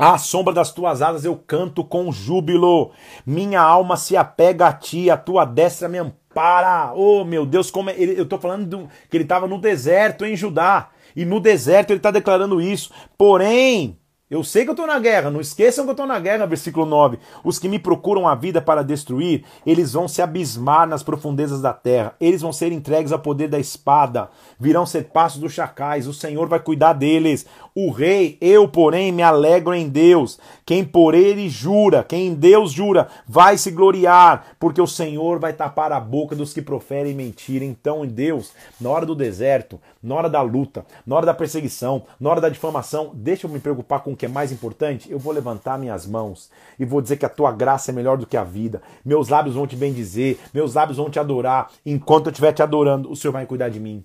[0.00, 2.90] À sombra das tuas asas eu canto com júbilo.
[3.26, 6.94] Minha alma se apega a ti, a tua destra me ampara.
[6.94, 7.96] Oh, meu Deus, como é...
[7.98, 8.88] eu estou falando do...
[9.10, 10.88] que ele estava no deserto em Judá.
[11.14, 12.90] E no deserto ele está declarando isso.
[13.18, 16.46] Porém, eu sei que eu estou na guerra, não esqueçam que eu estou na guerra,
[16.46, 17.18] versículo 9.
[17.42, 21.72] Os que me procuram a vida para destruir, eles vão se abismar nas profundezas da
[21.72, 26.14] terra, eles vão ser entregues ao poder da espada, virão ser passos dos chacais, o
[26.14, 27.44] Senhor vai cuidar deles.
[27.74, 30.38] O rei, eu, porém, me alegro em Deus.
[30.66, 35.52] Quem por ele jura, quem em Deus jura, vai se gloriar, porque o Senhor vai
[35.52, 37.64] tapar a boca dos que proferem mentira.
[37.64, 42.02] Então, em Deus, na hora do deserto, na hora da luta, na hora da perseguição,
[42.18, 45.10] na hora da difamação, deixa eu me preocupar com o que é mais importante.
[45.10, 48.26] Eu vou levantar minhas mãos e vou dizer que a tua graça é melhor do
[48.26, 48.82] que a vida.
[49.04, 51.70] Meus lábios vão te bendizer, meus lábios vão te adorar.
[51.86, 54.04] Enquanto eu estiver te adorando, o Senhor vai cuidar de mim.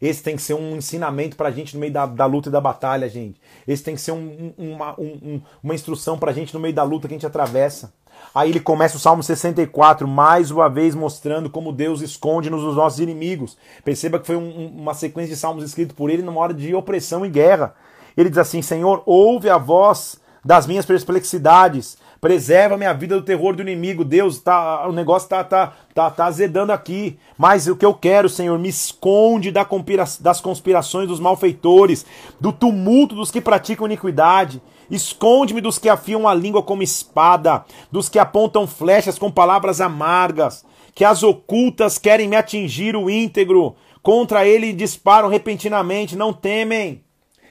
[0.00, 2.60] Esse tem que ser um ensinamento pra gente no meio da, da luta e da
[2.60, 3.40] batalha, gente.
[3.68, 7.06] Esse tem que ser um, uma, um, uma instrução pra gente no meio da luta
[7.06, 7.92] que a gente atravessa.
[8.34, 13.00] Aí ele começa o Salmo 64, mais uma vez mostrando como Deus esconde-nos dos nossos
[13.00, 13.56] inimigos.
[13.84, 17.24] Perceba que foi um, uma sequência de salmos escritos por ele numa hora de opressão
[17.26, 17.74] e guerra.
[18.16, 23.54] Ele diz assim: Senhor, ouve a voz das minhas perplexidades, preserva minha vida do terror
[23.54, 24.04] do inimigo.
[24.04, 27.18] Deus, tá, o negócio tá, tá, tá, tá azedando aqui.
[27.38, 32.04] Mas o que eu quero, Senhor, me esconde das conspirações dos malfeitores,
[32.38, 34.60] do tumulto dos que praticam iniquidade.
[34.90, 40.64] Esconde-me dos que afiam a língua como espada, dos que apontam flechas com palavras amargas,
[40.94, 47.04] que as ocultas querem me atingir o íntegro, contra ele disparam repentinamente, não temem.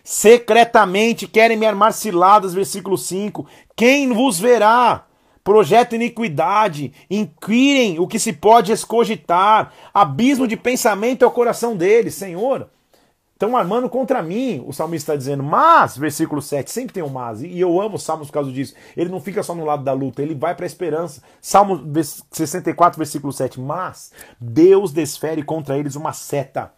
[0.04, 3.46] Secretamente querem me armar ciladas, versículo 5.
[3.76, 5.06] Quem vos verá?
[5.44, 12.14] Projeto iniquidade, inquirem o que se pode escogitar, abismo de pensamento é o coração deles,
[12.14, 12.70] Senhor
[13.40, 15.42] estão armando contra mim, o salmista está dizendo.
[15.42, 18.76] Mas, versículo 7, sempre tem um mas, e eu amo os salmos por causa disso.
[18.98, 21.22] Ele não fica só no lado da luta, ele vai para a esperança.
[21.42, 21.82] Salmo
[22.32, 23.62] 64, versículo 7.
[23.62, 26.74] Mas Deus desfere contra eles uma seta,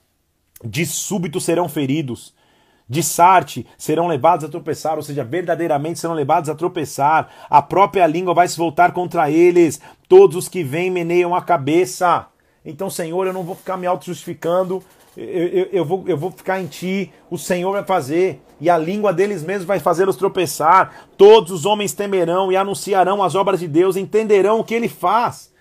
[0.63, 2.35] de súbito serão feridos.
[2.91, 7.29] De sarte serão levados a tropeçar, ou seja, verdadeiramente serão levados a tropeçar.
[7.49, 9.79] A própria língua vai se voltar contra eles.
[10.09, 12.27] Todos os que vêm meneiam a cabeça.
[12.65, 14.83] Então, Senhor, eu não vou ficar me auto-justificando
[15.15, 18.77] eu, eu, eu, vou, eu vou ficar em ti, o Senhor vai fazer, e a
[18.77, 21.07] língua deles mesmos vai fazê-los tropeçar.
[21.17, 25.51] Todos os homens temerão e anunciarão as obras de Deus, entenderão o que ele faz.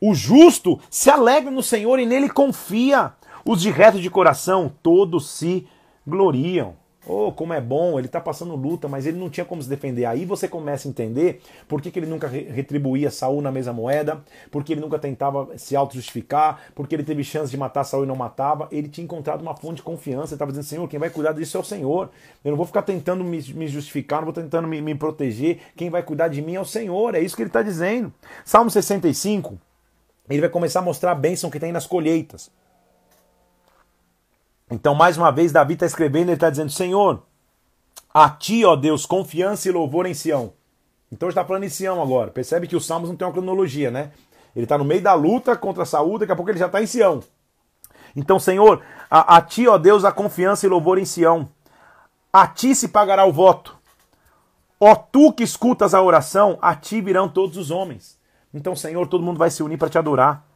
[0.00, 3.12] O justo se alegra no Senhor e nele confia.
[3.44, 5.66] Os de reto de coração, todos se
[6.06, 6.76] gloriam.
[7.06, 10.06] Oh, como é bom, ele está passando luta, mas ele não tinha como se defender.
[10.06, 14.24] Aí você começa a entender por que, que ele nunca retribuía Saul na mesma moeda,
[14.50, 18.16] porque ele nunca tentava se auto-justificar, porque ele teve chance de matar Saul e não
[18.16, 18.68] matava.
[18.72, 21.58] Ele tinha encontrado uma fonte de confiança, ele estava dizendo, Senhor, quem vai cuidar disso
[21.58, 22.08] é o Senhor.
[22.42, 25.58] Eu não vou ficar tentando me, me justificar, não vou tentando me, me proteger.
[25.76, 28.10] Quem vai cuidar de mim é o Senhor, é isso que ele está dizendo.
[28.46, 29.58] Salmo 65,
[30.30, 32.50] ele vai começar a mostrar a bênção que tem nas colheitas.
[34.70, 37.22] Então, mais uma vez, Davi está escrevendo, ele está dizendo: Senhor,
[38.12, 40.52] a ti, ó Deus, confiança e louvor em Sião.
[41.12, 42.30] Então, está falando em Sião agora.
[42.30, 44.12] Percebe que os salmos não tem uma cronologia, né?
[44.54, 46.86] Ele está no meio da luta contra Saúl, daqui a pouco ele já está em
[46.86, 47.22] Sião.
[48.16, 51.48] Então, Senhor, a, a ti, ó Deus, a confiança e louvor em Sião.
[52.32, 53.76] A ti se pagará o voto.
[54.80, 58.18] Ó tu que escutas a oração, a ti virão todos os homens.
[58.52, 60.46] Então, Senhor, todo mundo vai se unir para te adorar.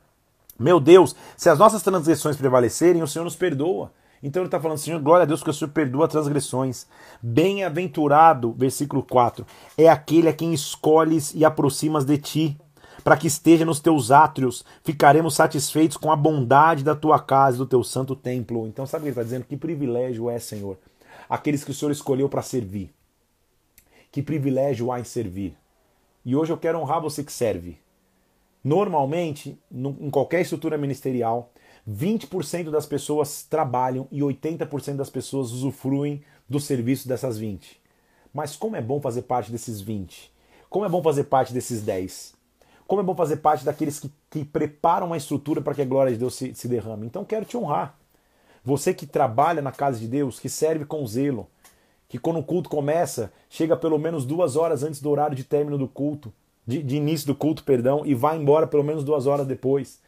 [0.58, 3.92] Meu Deus, se as nossas transgressões prevalecerem, o Senhor nos perdoa.
[4.20, 6.86] Então ele está falando, Senhor, glória a Deus que o Senhor perdoa transgressões.
[7.22, 9.46] Bem-aventurado, versículo 4,
[9.76, 12.60] é aquele a quem escolhes e aproximas de ti,
[13.04, 14.64] para que esteja nos teus átrios.
[14.82, 18.66] Ficaremos satisfeitos com a bondade da tua casa e do teu santo templo.
[18.66, 19.44] Então sabe o que ele está dizendo?
[19.44, 20.76] Que privilégio é, Senhor,
[21.30, 22.92] aqueles que o Senhor escolheu para servir.
[24.10, 25.56] Que privilégio há em servir.
[26.24, 27.78] E hoje eu quero honrar você que serve.
[28.62, 31.52] Normalmente, em qualquer estrutura ministerial,
[31.88, 37.80] 20% das pessoas trabalham e 80% das pessoas usufruem do serviço dessas 20.
[38.32, 40.32] Mas como é bom fazer parte desses 20?
[40.68, 42.34] Como é bom fazer parte desses 10?
[42.86, 46.12] Como é bom fazer parte daqueles que, que preparam a estrutura para que a glória
[46.12, 47.06] de Deus se, se derrame?
[47.06, 47.98] Então quero te honrar.
[48.64, 51.48] Você que trabalha na casa de Deus, que serve com zelo,
[52.08, 55.78] que quando o culto começa, chega pelo menos duas horas antes do horário de término
[55.78, 56.32] do culto,
[56.68, 60.00] de, de início do culto, perdão, e vai embora pelo menos duas horas depois.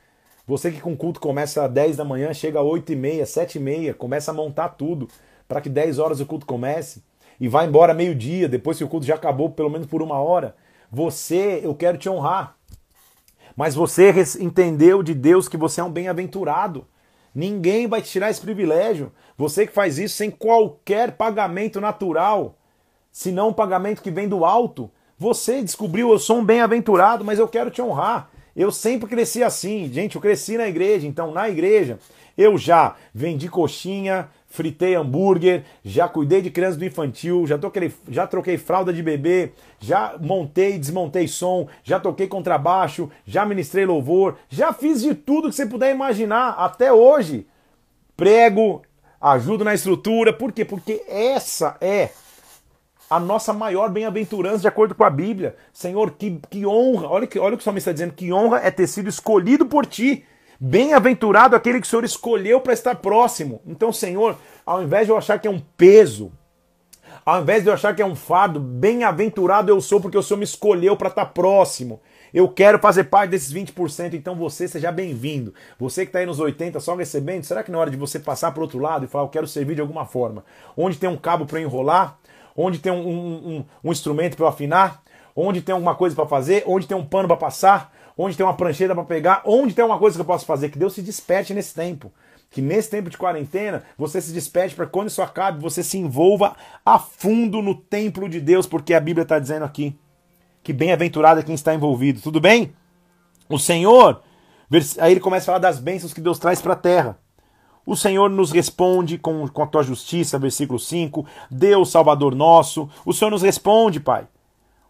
[0.47, 3.25] Você que com o culto começa às 10 da manhã, chega às 8 e meia,
[3.25, 5.09] 7 e meia, começa a montar tudo
[5.49, 7.03] para que 10 horas o culto comece
[7.41, 10.55] e vai embora meio-dia, depois que o culto já acabou, pelo menos por uma hora.
[10.93, 12.57] Você, eu quero te honrar.
[13.57, 16.87] Mas você entendeu de Deus que você é um bem-aventurado.
[17.35, 19.11] Ninguém vai te tirar esse privilégio.
[19.39, 22.59] Você que faz isso sem qualquer pagamento natural,
[23.11, 24.91] senão um pagamento que vem do alto.
[25.21, 28.31] Você descobriu, eu sou um bem-aventurado, mas eu quero te honrar.
[28.57, 30.15] Eu sempre cresci assim, gente.
[30.15, 31.99] Eu cresci na igreja, então na igreja
[32.39, 38.27] eu já vendi coxinha, fritei hambúrguer, já cuidei de criança do infantil, já troquei, já
[38.27, 44.39] troquei fralda de bebê, já montei e desmontei som, já toquei contrabaixo, já ministrei louvor,
[44.49, 47.47] já fiz de tudo que você puder imaginar até hoje.
[48.17, 48.81] Prego,
[49.21, 50.65] ajudo na estrutura, por quê?
[50.65, 52.09] Porque essa é
[53.11, 55.57] a nossa maior bem-aventurança de acordo com a Bíblia.
[55.73, 58.61] Senhor, que, que honra, olha, que, olha o que o salmista está dizendo, que honra
[58.61, 60.25] é ter sido escolhido por ti
[60.63, 63.63] Bem-aventurado aquele que o Senhor escolheu para estar próximo.
[63.67, 64.37] Então, Senhor,
[64.67, 66.31] ao invés de eu achar que é um peso,
[67.25, 70.37] ao invés de eu achar que é um fardo, bem-aventurado eu sou porque o Senhor
[70.37, 71.99] me escolheu para estar próximo.
[72.33, 75.55] Eu quero fazer parte desses 20%, então você seja bem-vindo.
[75.79, 78.53] Você que está aí nos 80 só recebendo, será que na hora de você passar
[78.53, 80.45] para outro lado e falar, eu quero servir de alguma forma?
[80.77, 82.19] Onde tem um cabo para enrolar?
[82.57, 85.03] Onde tem um, um, um, um instrumento para eu afinar?
[85.35, 86.65] Onde tem alguma coisa para fazer?
[86.67, 87.95] Onde tem um pano para passar?
[88.17, 89.43] Onde tem uma prancheira para pegar?
[89.45, 90.69] Onde tem uma coisa que eu posso fazer?
[90.71, 92.13] Que Deus se desperte nesse tempo
[92.51, 96.57] que nesse tempo de quarentena você se despede para quando isso acabe, você se envolva
[96.85, 99.97] a fundo no templo de Deus, porque a Bíblia está dizendo aqui
[100.63, 102.21] que bem-aventurado é quem está envolvido.
[102.21, 102.75] Tudo bem?
[103.49, 104.23] O Senhor,
[104.99, 107.19] aí ele começa a falar das bênçãos que Deus traz para a terra.
[107.91, 111.27] O Senhor nos responde com, com a tua justiça, versículo 5.
[111.51, 112.89] Deus, Salvador nosso.
[113.05, 114.29] O Senhor nos responde, Pai.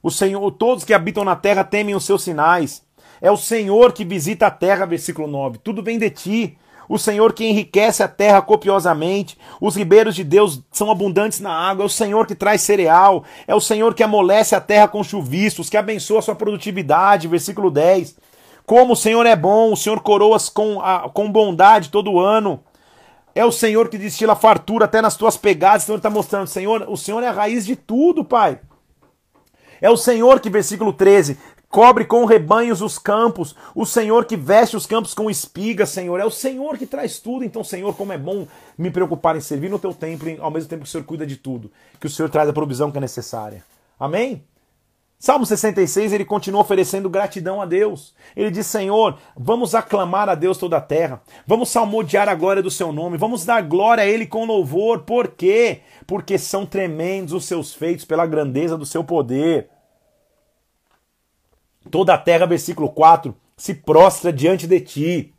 [0.03, 2.83] O Senhor, todos que habitam na terra temem os seus sinais.
[3.19, 5.57] É o Senhor que visita a terra, versículo 9.
[5.65, 6.59] Tudo vem de ti
[6.91, 11.85] o Senhor que enriquece a terra copiosamente, os ribeiros de Deus são abundantes na água,
[11.85, 15.71] é o Senhor que traz cereal, é o Senhor que amolece a terra com chuviscos,
[15.71, 18.19] que abençoa a sua produtividade, versículo 10.
[18.67, 22.61] Como o Senhor é bom, o Senhor coroas com, a, com bondade todo ano.
[23.35, 25.85] É o Senhor que destila fartura até nas tuas pegadas.
[25.85, 28.61] Então ele está mostrando, Senhor, o Senhor é a raiz de tudo, Pai.
[29.81, 31.39] É o Senhor que, versículo 13,
[31.71, 36.19] Cobre com rebanhos os campos, o Senhor que veste os campos com espigas, Senhor.
[36.19, 37.45] É o Senhor que traz tudo.
[37.45, 38.45] Então, Senhor, como é bom
[38.77, 41.37] me preocupar em servir no teu templo, ao mesmo tempo que o Senhor cuida de
[41.37, 41.71] tudo,
[42.01, 43.65] que o Senhor traz a provisão que é necessária.
[44.01, 44.45] Amém?
[45.23, 48.15] Salmo 66, ele continua oferecendo gratidão a Deus.
[48.35, 52.71] Ele diz: Senhor, vamos aclamar a Deus toda a terra, vamos salmodiar a glória do
[52.71, 55.01] seu nome, vamos dar glória a Ele com louvor.
[55.01, 55.83] Por quê?
[56.07, 59.69] Porque são tremendos os seus feitos pela grandeza do seu poder.
[61.91, 65.35] Toda a terra, versículo 4, se prostra diante de ti.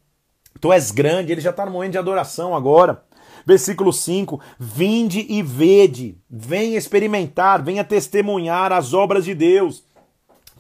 [0.60, 3.04] Tu és grande, ele já está no momento de adoração agora.
[3.46, 9.84] Versículo 5: Vinde e vede, venha experimentar, venha testemunhar as obras de Deus,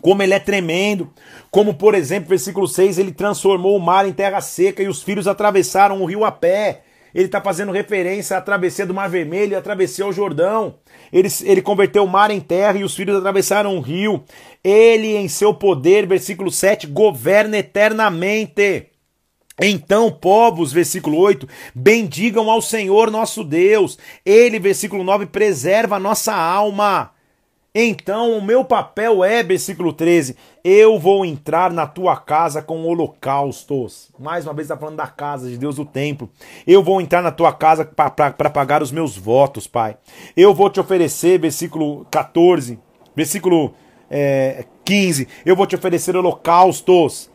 [0.01, 1.11] como ele é tremendo.
[1.49, 5.27] Como, por exemplo, versículo 6, ele transformou o mar em terra seca e os filhos
[5.27, 6.83] atravessaram o rio a pé.
[7.13, 10.75] Ele está fazendo referência à travessia do Mar Vermelho e à travessia ao Jordão.
[11.11, 14.23] Ele, ele converteu o mar em terra e os filhos atravessaram o rio.
[14.63, 18.90] Ele, em seu poder, versículo 7, governa eternamente.
[19.63, 23.99] Então, povos, versículo 8, bendigam ao Senhor nosso Deus.
[24.25, 27.11] Ele, versículo 9, preserva a nossa alma.
[27.73, 34.11] Então, o meu papel é, versículo 13, eu vou entrar na tua casa com holocaustos.
[34.19, 36.29] Mais uma vez está falando da casa de Deus, do templo.
[36.67, 39.95] Eu vou entrar na tua casa para pagar os meus votos, Pai.
[40.35, 42.77] Eu vou te oferecer, versículo 14,
[43.15, 43.73] versículo
[44.09, 47.30] é, 15, eu vou te oferecer holocaustos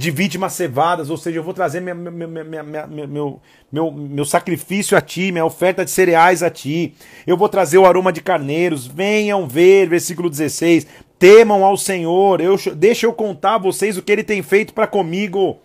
[0.00, 3.38] de vítimas cevadas, ou seja, eu vou trazer minha, minha, minha, meu,
[3.70, 6.94] meu, meu sacrifício a ti, minha oferta de cereais a ti,
[7.26, 10.86] eu vou trazer o aroma de carneiros, venham ver, versículo 16,
[11.18, 14.86] temam ao Senhor, eu, deixa eu contar a vocês o que ele tem feito para
[14.86, 15.58] comigo.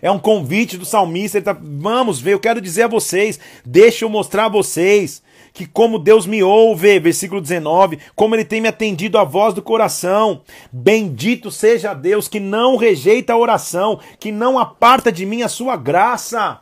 [0.00, 4.06] É um convite do salmista, ele tá, vamos ver, eu quero dizer a vocês, deixa
[4.06, 5.22] eu mostrar a vocês
[5.56, 9.62] que como Deus me ouve, versículo 19, como ele tem me atendido à voz do
[9.62, 10.42] coração.
[10.70, 15.74] Bendito seja Deus que não rejeita a oração, que não aparta de mim a sua
[15.74, 16.60] graça.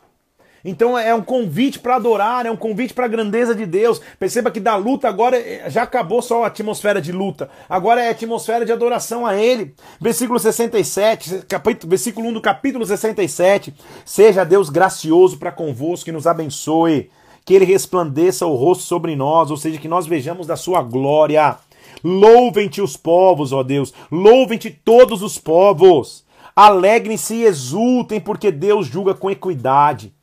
[0.63, 3.99] Então é um convite para adorar, é um convite para a grandeza de Deus.
[4.17, 8.07] Perceba que da luta agora eh, já acabou só a atmosfera de luta, agora é
[8.07, 9.75] a atmosfera de adoração a Ele.
[9.99, 13.75] Versículo 67, capítulo, versículo 1 do capítulo 67.
[14.05, 17.11] Seja Deus gracioso para convosco, que nos abençoe
[17.45, 21.57] que ele resplandeça o rosto sobre nós, ou seja, que nós vejamos da sua glória.
[22.03, 26.25] Louvem-te os povos, ó Deus, louvem-te todos os povos.
[26.55, 30.13] Alegrem-se e exultem, porque Deus julga com equidade.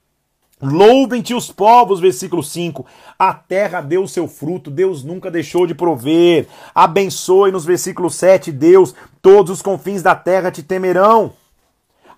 [0.61, 2.87] Louvem-te os povos, versículo 5.
[3.19, 6.47] A terra deu seu fruto, Deus nunca deixou de prover.
[6.75, 11.33] Abençoe nos versículo 7, Deus, todos os confins da terra te temerão.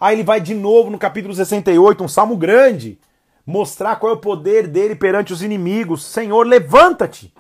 [0.00, 2.98] Aí ele vai de novo no capítulo 68, um salmo grande
[3.47, 6.05] mostrar qual é o poder dele perante os inimigos.
[6.05, 7.32] Senhor, levanta-te.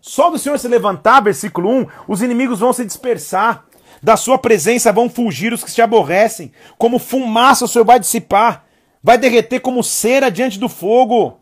[0.00, 3.66] Só do Senhor se levantar, versículo 1, os inimigos vão se dispersar.
[4.02, 6.52] Da sua presença vão fugir os que te aborrecem.
[6.78, 8.64] Como fumaça o Senhor vai dissipar.
[9.02, 11.38] Vai derreter como cera diante do fogo.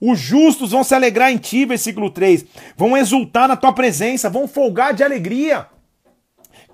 [0.00, 2.46] Os justos vão se alegrar em ti, versículo 3.
[2.76, 5.66] Vão exultar na tua presença, vão folgar de alegria.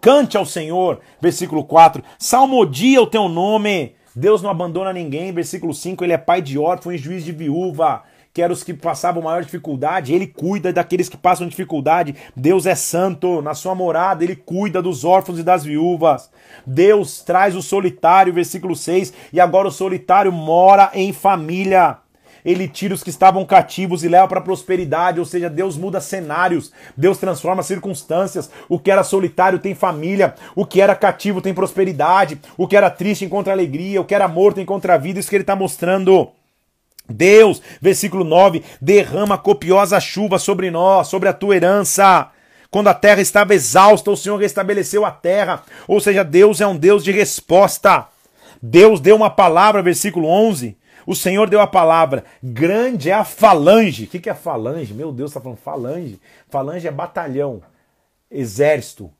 [0.00, 2.02] Cante ao Senhor, versículo 4.
[2.18, 3.96] Salmodia o teu nome.
[4.16, 5.30] Deus não abandona ninguém.
[5.30, 8.02] Versículo 5, ele é pai de órfão e juiz de viúva.
[8.32, 12.14] que eram os que passavam maior dificuldade, ele cuida daqueles que passam dificuldade.
[12.36, 16.30] Deus é santo, na sua morada ele cuida dos órfãos e das viúvas.
[16.66, 21.96] Deus traz o solitário, versículo 6, e agora o solitário mora em família
[22.46, 26.00] ele tira os que estavam cativos e leva para a prosperidade, ou seja, Deus muda
[26.00, 28.48] cenários, Deus transforma circunstâncias.
[28.68, 32.88] O que era solitário tem família, o que era cativo tem prosperidade, o que era
[32.88, 35.18] triste encontra alegria, o que era morto encontra vida.
[35.18, 36.30] Isso que ele está mostrando.
[37.08, 42.30] Deus, versículo 9, derrama copiosa chuva sobre nós, sobre a tua herança.
[42.70, 45.62] Quando a terra estava exausta, o Senhor restabeleceu a terra.
[45.88, 48.06] Ou seja, Deus é um Deus de resposta.
[48.62, 50.76] Deus deu uma palavra, versículo 11.
[51.06, 52.24] O Senhor deu a palavra.
[52.42, 54.04] Grande é a falange.
[54.04, 54.92] O que é falange?
[54.92, 56.20] Meu Deus, está falando falange.
[56.50, 57.62] Falange é batalhão,
[58.30, 59.10] exército,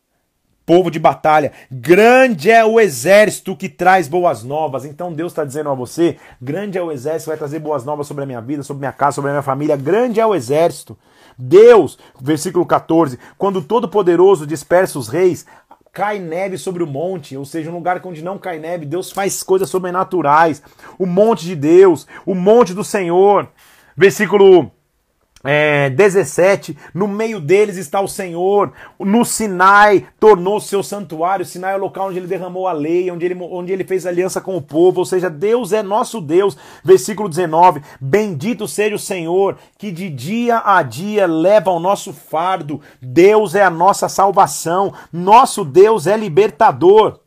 [0.67, 1.53] povo de batalha.
[1.71, 4.85] Grande é o exército que traz boas novas.
[4.85, 8.09] Então Deus está dizendo a você: grande é o exército que vai trazer boas novas
[8.09, 9.77] sobre a minha vida, sobre minha casa, sobre a minha família.
[9.77, 10.99] Grande é o exército.
[11.39, 15.47] Deus, versículo 14: quando Todo-Poderoso dispersa os reis,
[15.97, 19.43] cai neve sobre o monte, ou seja, um lugar onde não cai neve, Deus faz
[19.43, 20.63] coisas sobrenaturais.
[20.99, 23.49] O monte de Deus, o monte do Senhor.
[23.97, 24.71] Versículo
[25.47, 31.75] é, 17, no meio deles está o Senhor, no Sinai tornou seu santuário, o Sinai
[31.75, 34.57] é o local onde ele derramou a lei, onde ele, onde ele fez aliança com
[34.57, 36.57] o povo, ou seja, Deus é nosso Deus.
[36.85, 42.81] Versículo 19: Bendito seja o Senhor, que de dia a dia leva o nosso fardo,
[43.01, 47.21] Deus é a nossa salvação, nosso Deus é libertador,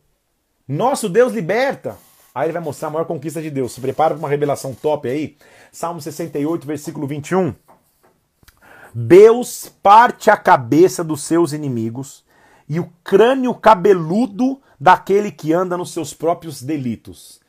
[0.68, 1.96] nosso Deus liberta.
[2.34, 3.72] Aí ele vai mostrar a maior conquista de Deus.
[3.72, 5.36] Se prepara para uma revelação top aí.
[5.72, 7.54] Salmo 68, versículo 21.
[8.94, 12.24] Deus parte a cabeça dos seus inimigos
[12.68, 17.40] e o crânio cabeludo daquele que anda nos seus próprios delitos.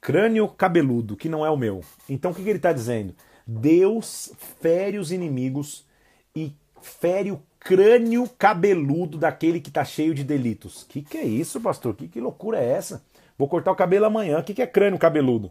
[0.00, 1.82] Crânio cabeludo, que não é o meu.
[2.08, 3.14] Então o que, ele está dizendo?
[3.46, 5.86] Deus fere os inimigos
[6.34, 10.84] e fere o crânio cabeludo daquele que está cheio de delitos.
[10.88, 11.94] Que que é isso, pastor?
[11.94, 13.02] Que, que loucura é essa?
[13.38, 14.38] Vou cortar o cabelo amanhã.
[14.38, 15.50] O que, que é crânio cabeludo?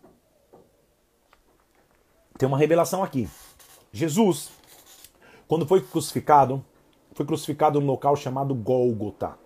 [2.37, 3.27] Tem uma revelação aqui.
[3.91, 4.49] Jesus
[5.53, 6.65] quando foi crucificado,
[7.13, 9.37] foi crucificado num local chamado Gólgota.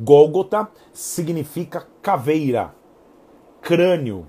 [0.00, 2.74] Gólgota significa caveira,
[3.60, 4.26] crânio.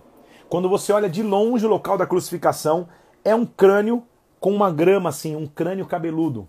[0.50, 2.90] Quando você olha de longe o local da crucificação,
[3.24, 4.04] é um crânio
[4.38, 6.46] com uma grama assim, um crânio cabeludo.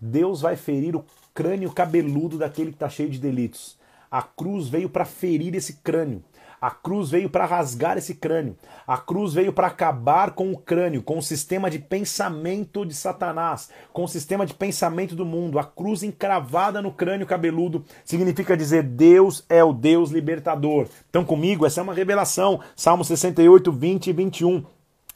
[0.00, 1.04] Deus vai ferir o
[1.34, 3.76] crânio cabeludo daquele que está cheio de delitos.
[4.08, 6.22] A cruz veio para ferir esse crânio.
[6.64, 8.56] A cruz veio para rasgar esse crânio.
[8.86, 13.68] A cruz veio para acabar com o crânio, com o sistema de pensamento de Satanás,
[13.92, 15.58] com o sistema de pensamento do mundo.
[15.58, 20.88] A cruz encravada no crânio cabeludo significa dizer Deus é o Deus libertador.
[21.10, 22.58] Então, comigo, essa é uma revelação.
[22.74, 24.64] Salmo 68, 20 e 21.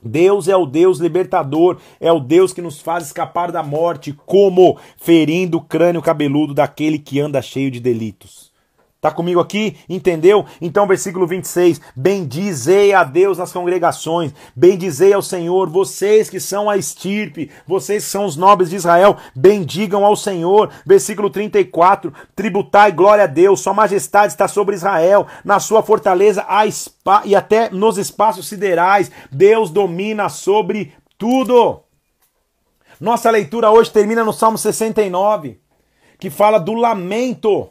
[0.03, 4.78] Deus é o Deus libertador, é o Deus que nos faz escapar da morte, como
[4.99, 8.47] ferindo o crânio cabeludo daquele que anda cheio de delitos.
[9.01, 9.76] Tá comigo aqui?
[9.88, 10.44] Entendeu?
[10.61, 11.80] Então, versículo 26.
[11.94, 18.11] Bendizei a Deus nas congregações, bendizei ao Senhor, vocês que são a estirpe, vocês que
[18.11, 20.70] são os nobres de Israel, bendigam ao Senhor.
[20.84, 22.12] Versículo 34.
[22.34, 27.22] Tributai glória a Deus, sua majestade está sobre Israel, na sua fortaleza há spa...
[27.24, 31.84] e até nos espaços siderais, Deus domina sobre tudo.
[33.01, 35.61] Nossa leitura hoje termina no Salmo 69,
[36.18, 37.70] que fala do lamento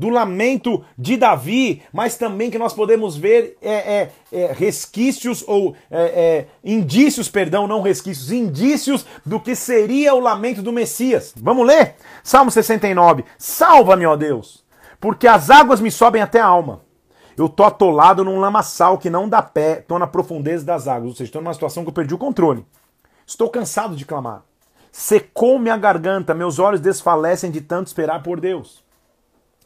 [0.00, 5.76] do lamento de Davi, mas também que nós podemos ver é, é, é, resquícios ou
[5.90, 11.34] é, é, indícios, perdão, não resquícios, indícios do que seria o lamento do Messias.
[11.36, 11.96] Vamos ler?
[12.24, 13.26] Salmo 69.
[13.36, 14.64] Salva-me, ó Deus,
[14.98, 16.80] porque as águas me sobem até a alma.
[17.36, 21.14] Eu tô atolado num lamaçal que não dá pé, tô na profundeza das águas, ou
[21.14, 22.64] seja, estou numa situação que eu perdi o controle.
[23.26, 24.44] Estou cansado de clamar.
[24.90, 28.82] Secou minha garganta, meus olhos desfalecem de tanto esperar por Deus.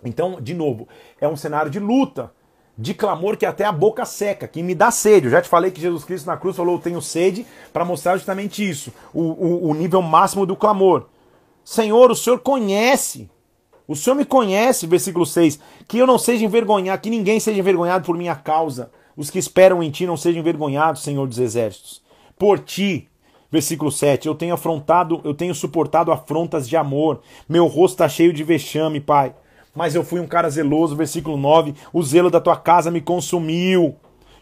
[0.04, 0.86] Então, de novo,
[1.20, 2.32] é um cenário de luta,
[2.76, 5.26] de clamor que até a boca seca, que me dá sede.
[5.26, 8.16] Eu já te falei que Jesus Cristo na cruz falou: Eu tenho sede, para mostrar
[8.16, 11.06] justamente isso, o, o, o nível máximo do clamor.
[11.64, 13.30] Senhor, o Senhor conhece,
[13.88, 18.04] o Senhor me conhece, versículo 6, que eu não seja envergonhado, que ninguém seja envergonhado
[18.04, 18.90] por minha causa.
[19.16, 22.02] Os que esperam em ti não sejam envergonhados, Senhor dos exércitos.
[22.36, 23.08] Por ti,
[23.50, 27.22] versículo 7, eu tenho afrontado, eu tenho suportado afrontas de amor.
[27.48, 29.32] Meu rosto está cheio de vexame, Pai
[29.74, 33.96] mas eu fui um cara zeloso, versículo 9, o zelo da tua casa me consumiu.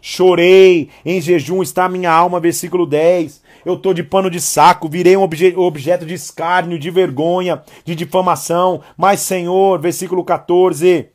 [0.05, 3.41] Chorei, em jejum está a minha alma, versículo 10.
[3.65, 7.95] Eu tô de pano de saco, virei um obje objeto de escárnio, de vergonha, de
[7.95, 8.81] difamação.
[8.97, 11.07] Mas, Senhor, versículo 14,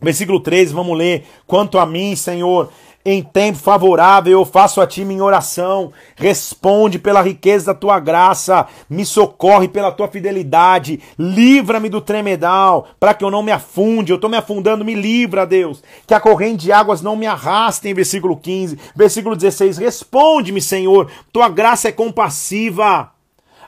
[0.00, 1.24] versículo 13, vamos ler.
[1.46, 2.72] Quanto a mim, Senhor,
[3.06, 5.92] Em tempo favorável eu faço a ti minha oração.
[6.16, 8.66] Responde pela riqueza da tua graça.
[8.88, 11.00] Me socorre pela tua fidelidade.
[11.18, 14.10] Livra-me do tremedal, para que eu não me afunde.
[14.10, 15.82] Eu estou me afundando, me livra, Deus.
[16.06, 17.86] Que a corrente de águas não me arraste.
[17.88, 18.78] Em versículo 15.
[18.96, 19.76] Versículo 16.
[19.76, 21.10] Responde-me, Senhor.
[21.30, 23.13] Tua graça é compassiva.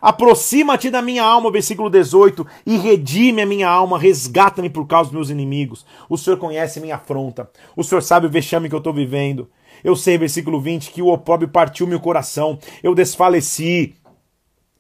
[0.00, 5.16] Aproxima-te da minha alma, versículo 18, e redime a minha alma, resgata-me por causa dos
[5.16, 5.86] meus inimigos.
[6.08, 9.48] O Senhor conhece minha afronta, o Senhor sabe o vexame que eu estou vivendo.
[9.82, 13.94] Eu sei, versículo 20, que o opróbrio partiu meu coração, eu desfaleci.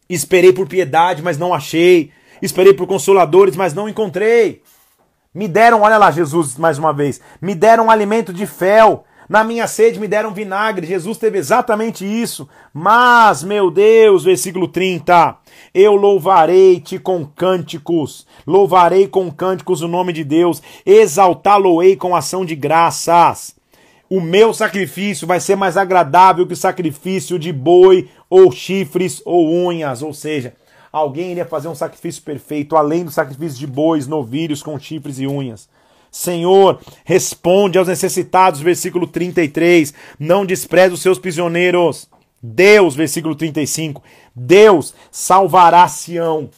[0.08, 2.10] Esperei por piedade, mas não achei.
[2.40, 4.62] Esperei por consoladores, mas não encontrei.
[5.34, 9.66] Me deram, olha lá, Jesus, mais uma vez, me deram alimento de fel, na minha
[9.66, 10.86] sede me deram vinagre.
[10.86, 12.48] Jesus teve exatamente isso.
[12.72, 15.36] Mas, meu Deus, versículo 30.
[15.74, 18.26] Eu louvarei-te com cânticos.
[18.46, 20.62] Louvarei com cânticos o nome de Deus.
[20.84, 23.56] Exaltá-lo-ei com ação de graças.
[24.08, 29.52] O meu sacrifício vai ser mais agradável que o sacrifício de boi ou chifres ou
[29.52, 30.00] unhas.
[30.00, 30.54] Ou seja,
[30.92, 35.26] alguém iria fazer um sacrifício perfeito, além do sacrifício de bois, novilhos com chifres e
[35.26, 35.68] unhas.
[36.16, 39.92] Senhor, responde aos necessitados, versículo 33.
[40.18, 42.08] Não despreze os seus prisioneiros.
[42.42, 44.02] Deus, versículo 35.
[44.34, 46.48] Deus salvará Sião.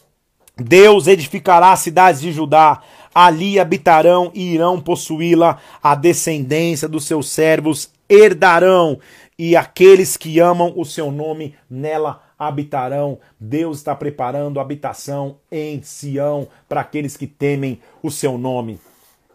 [0.56, 2.80] Deus edificará as cidades de Judá.
[3.12, 5.58] Ali habitarão e irão possuí-la.
[5.82, 9.00] A descendência dos seus servos herdarão.
[9.36, 13.18] E aqueles que amam o seu nome nela habitarão.
[13.40, 18.78] Deus está preparando habitação em Sião para aqueles que temem o seu nome.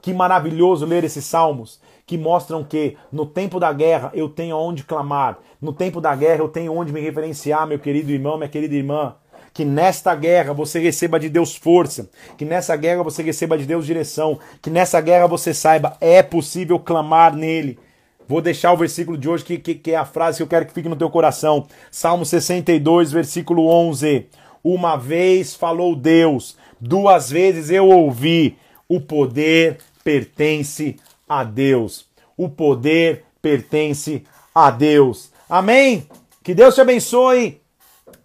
[0.03, 4.83] Que maravilhoso ler esses salmos que mostram que no tempo da guerra eu tenho onde
[4.83, 8.75] clamar, no tempo da guerra eu tenho onde me referenciar, meu querido irmão, minha querida
[8.75, 9.15] irmã.
[9.53, 13.85] Que nesta guerra você receba de Deus força, que nessa guerra você receba de Deus
[13.85, 17.79] direção, que nessa guerra você saiba, é possível clamar nele.
[18.27, 20.65] Vou deixar o versículo de hoje, que, que, que é a frase que eu quero
[20.65, 21.65] que fique no teu coração.
[21.89, 24.27] Salmo 62, versículo 11.
[24.61, 28.57] Uma vez falou Deus, duas vezes eu ouvi,
[28.89, 30.97] o poder pertence
[31.27, 32.05] a Deus.
[32.35, 34.23] O poder pertence
[34.53, 35.31] a Deus.
[35.49, 36.07] Amém?
[36.43, 37.61] Que Deus te abençoe.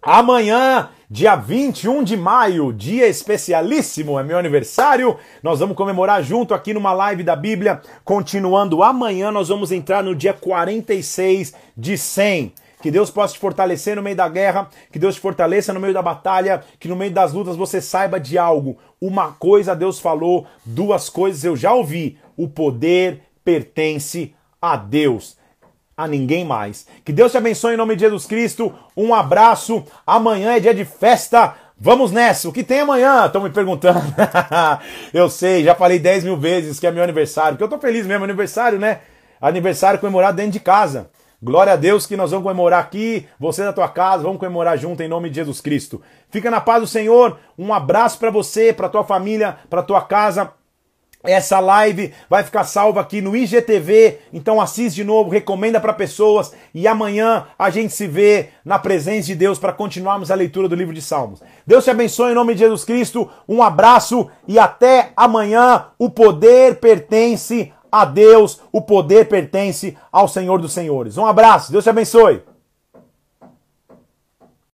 [0.01, 5.17] Amanhã, dia 21 de maio, dia especialíssimo, é meu aniversário.
[5.41, 7.81] Nós vamos comemorar junto aqui numa live da Bíblia.
[8.05, 12.53] Continuando amanhã, nós vamos entrar no dia 46 de 100.
[12.81, 15.93] Que Deus possa te fortalecer no meio da guerra, que Deus te fortaleça no meio
[15.93, 18.77] da batalha, que no meio das lutas você saiba de algo.
[19.01, 22.17] Uma coisa Deus falou, duas coisas eu já ouvi.
[22.37, 25.37] O poder pertence a Deus,
[25.95, 26.87] a ninguém mais.
[27.03, 28.73] Que Deus te abençoe em nome de Jesus Cristo.
[28.95, 29.83] Um abraço.
[30.07, 31.55] Amanhã é dia de festa.
[31.77, 32.47] Vamos nessa.
[32.47, 33.25] O que tem amanhã?
[33.25, 34.01] Estão me perguntando.
[35.13, 37.53] eu sei, já falei 10 mil vezes que é meu aniversário.
[37.53, 38.99] Porque eu tô feliz mesmo, aniversário, né?
[39.41, 41.09] Aniversário comemorado dentro de casa.
[41.41, 45.01] Glória a Deus que nós vamos comemorar aqui, você da tua casa, vamos comemorar junto
[45.01, 46.01] em nome de Jesus Cristo.
[46.29, 47.39] Fica na paz do Senhor.
[47.57, 50.51] Um abraço para você, para tua família, para tua casa.
[51.23, 56.53] Essa live vai ficar salva aqui no IGTV, então assiste de novo, recomenda para pessoas
[56.73, 60.75] e amanhã a gente se vê na presença de Deus para continuarmos a leitura do
[60.75, 61.41] livro de Salmos.
[61.67, 63.29] Deus te abençoe em nome de Jesus Cristo.
[63.49, 65.87] Um abraço e até amanhã.
[65.99, 71.17] O poder pertence a Deus, o poder pertence ao Senhor dos Senhores.
[71.17, 72.41] Um abraço, Deus te abençoe.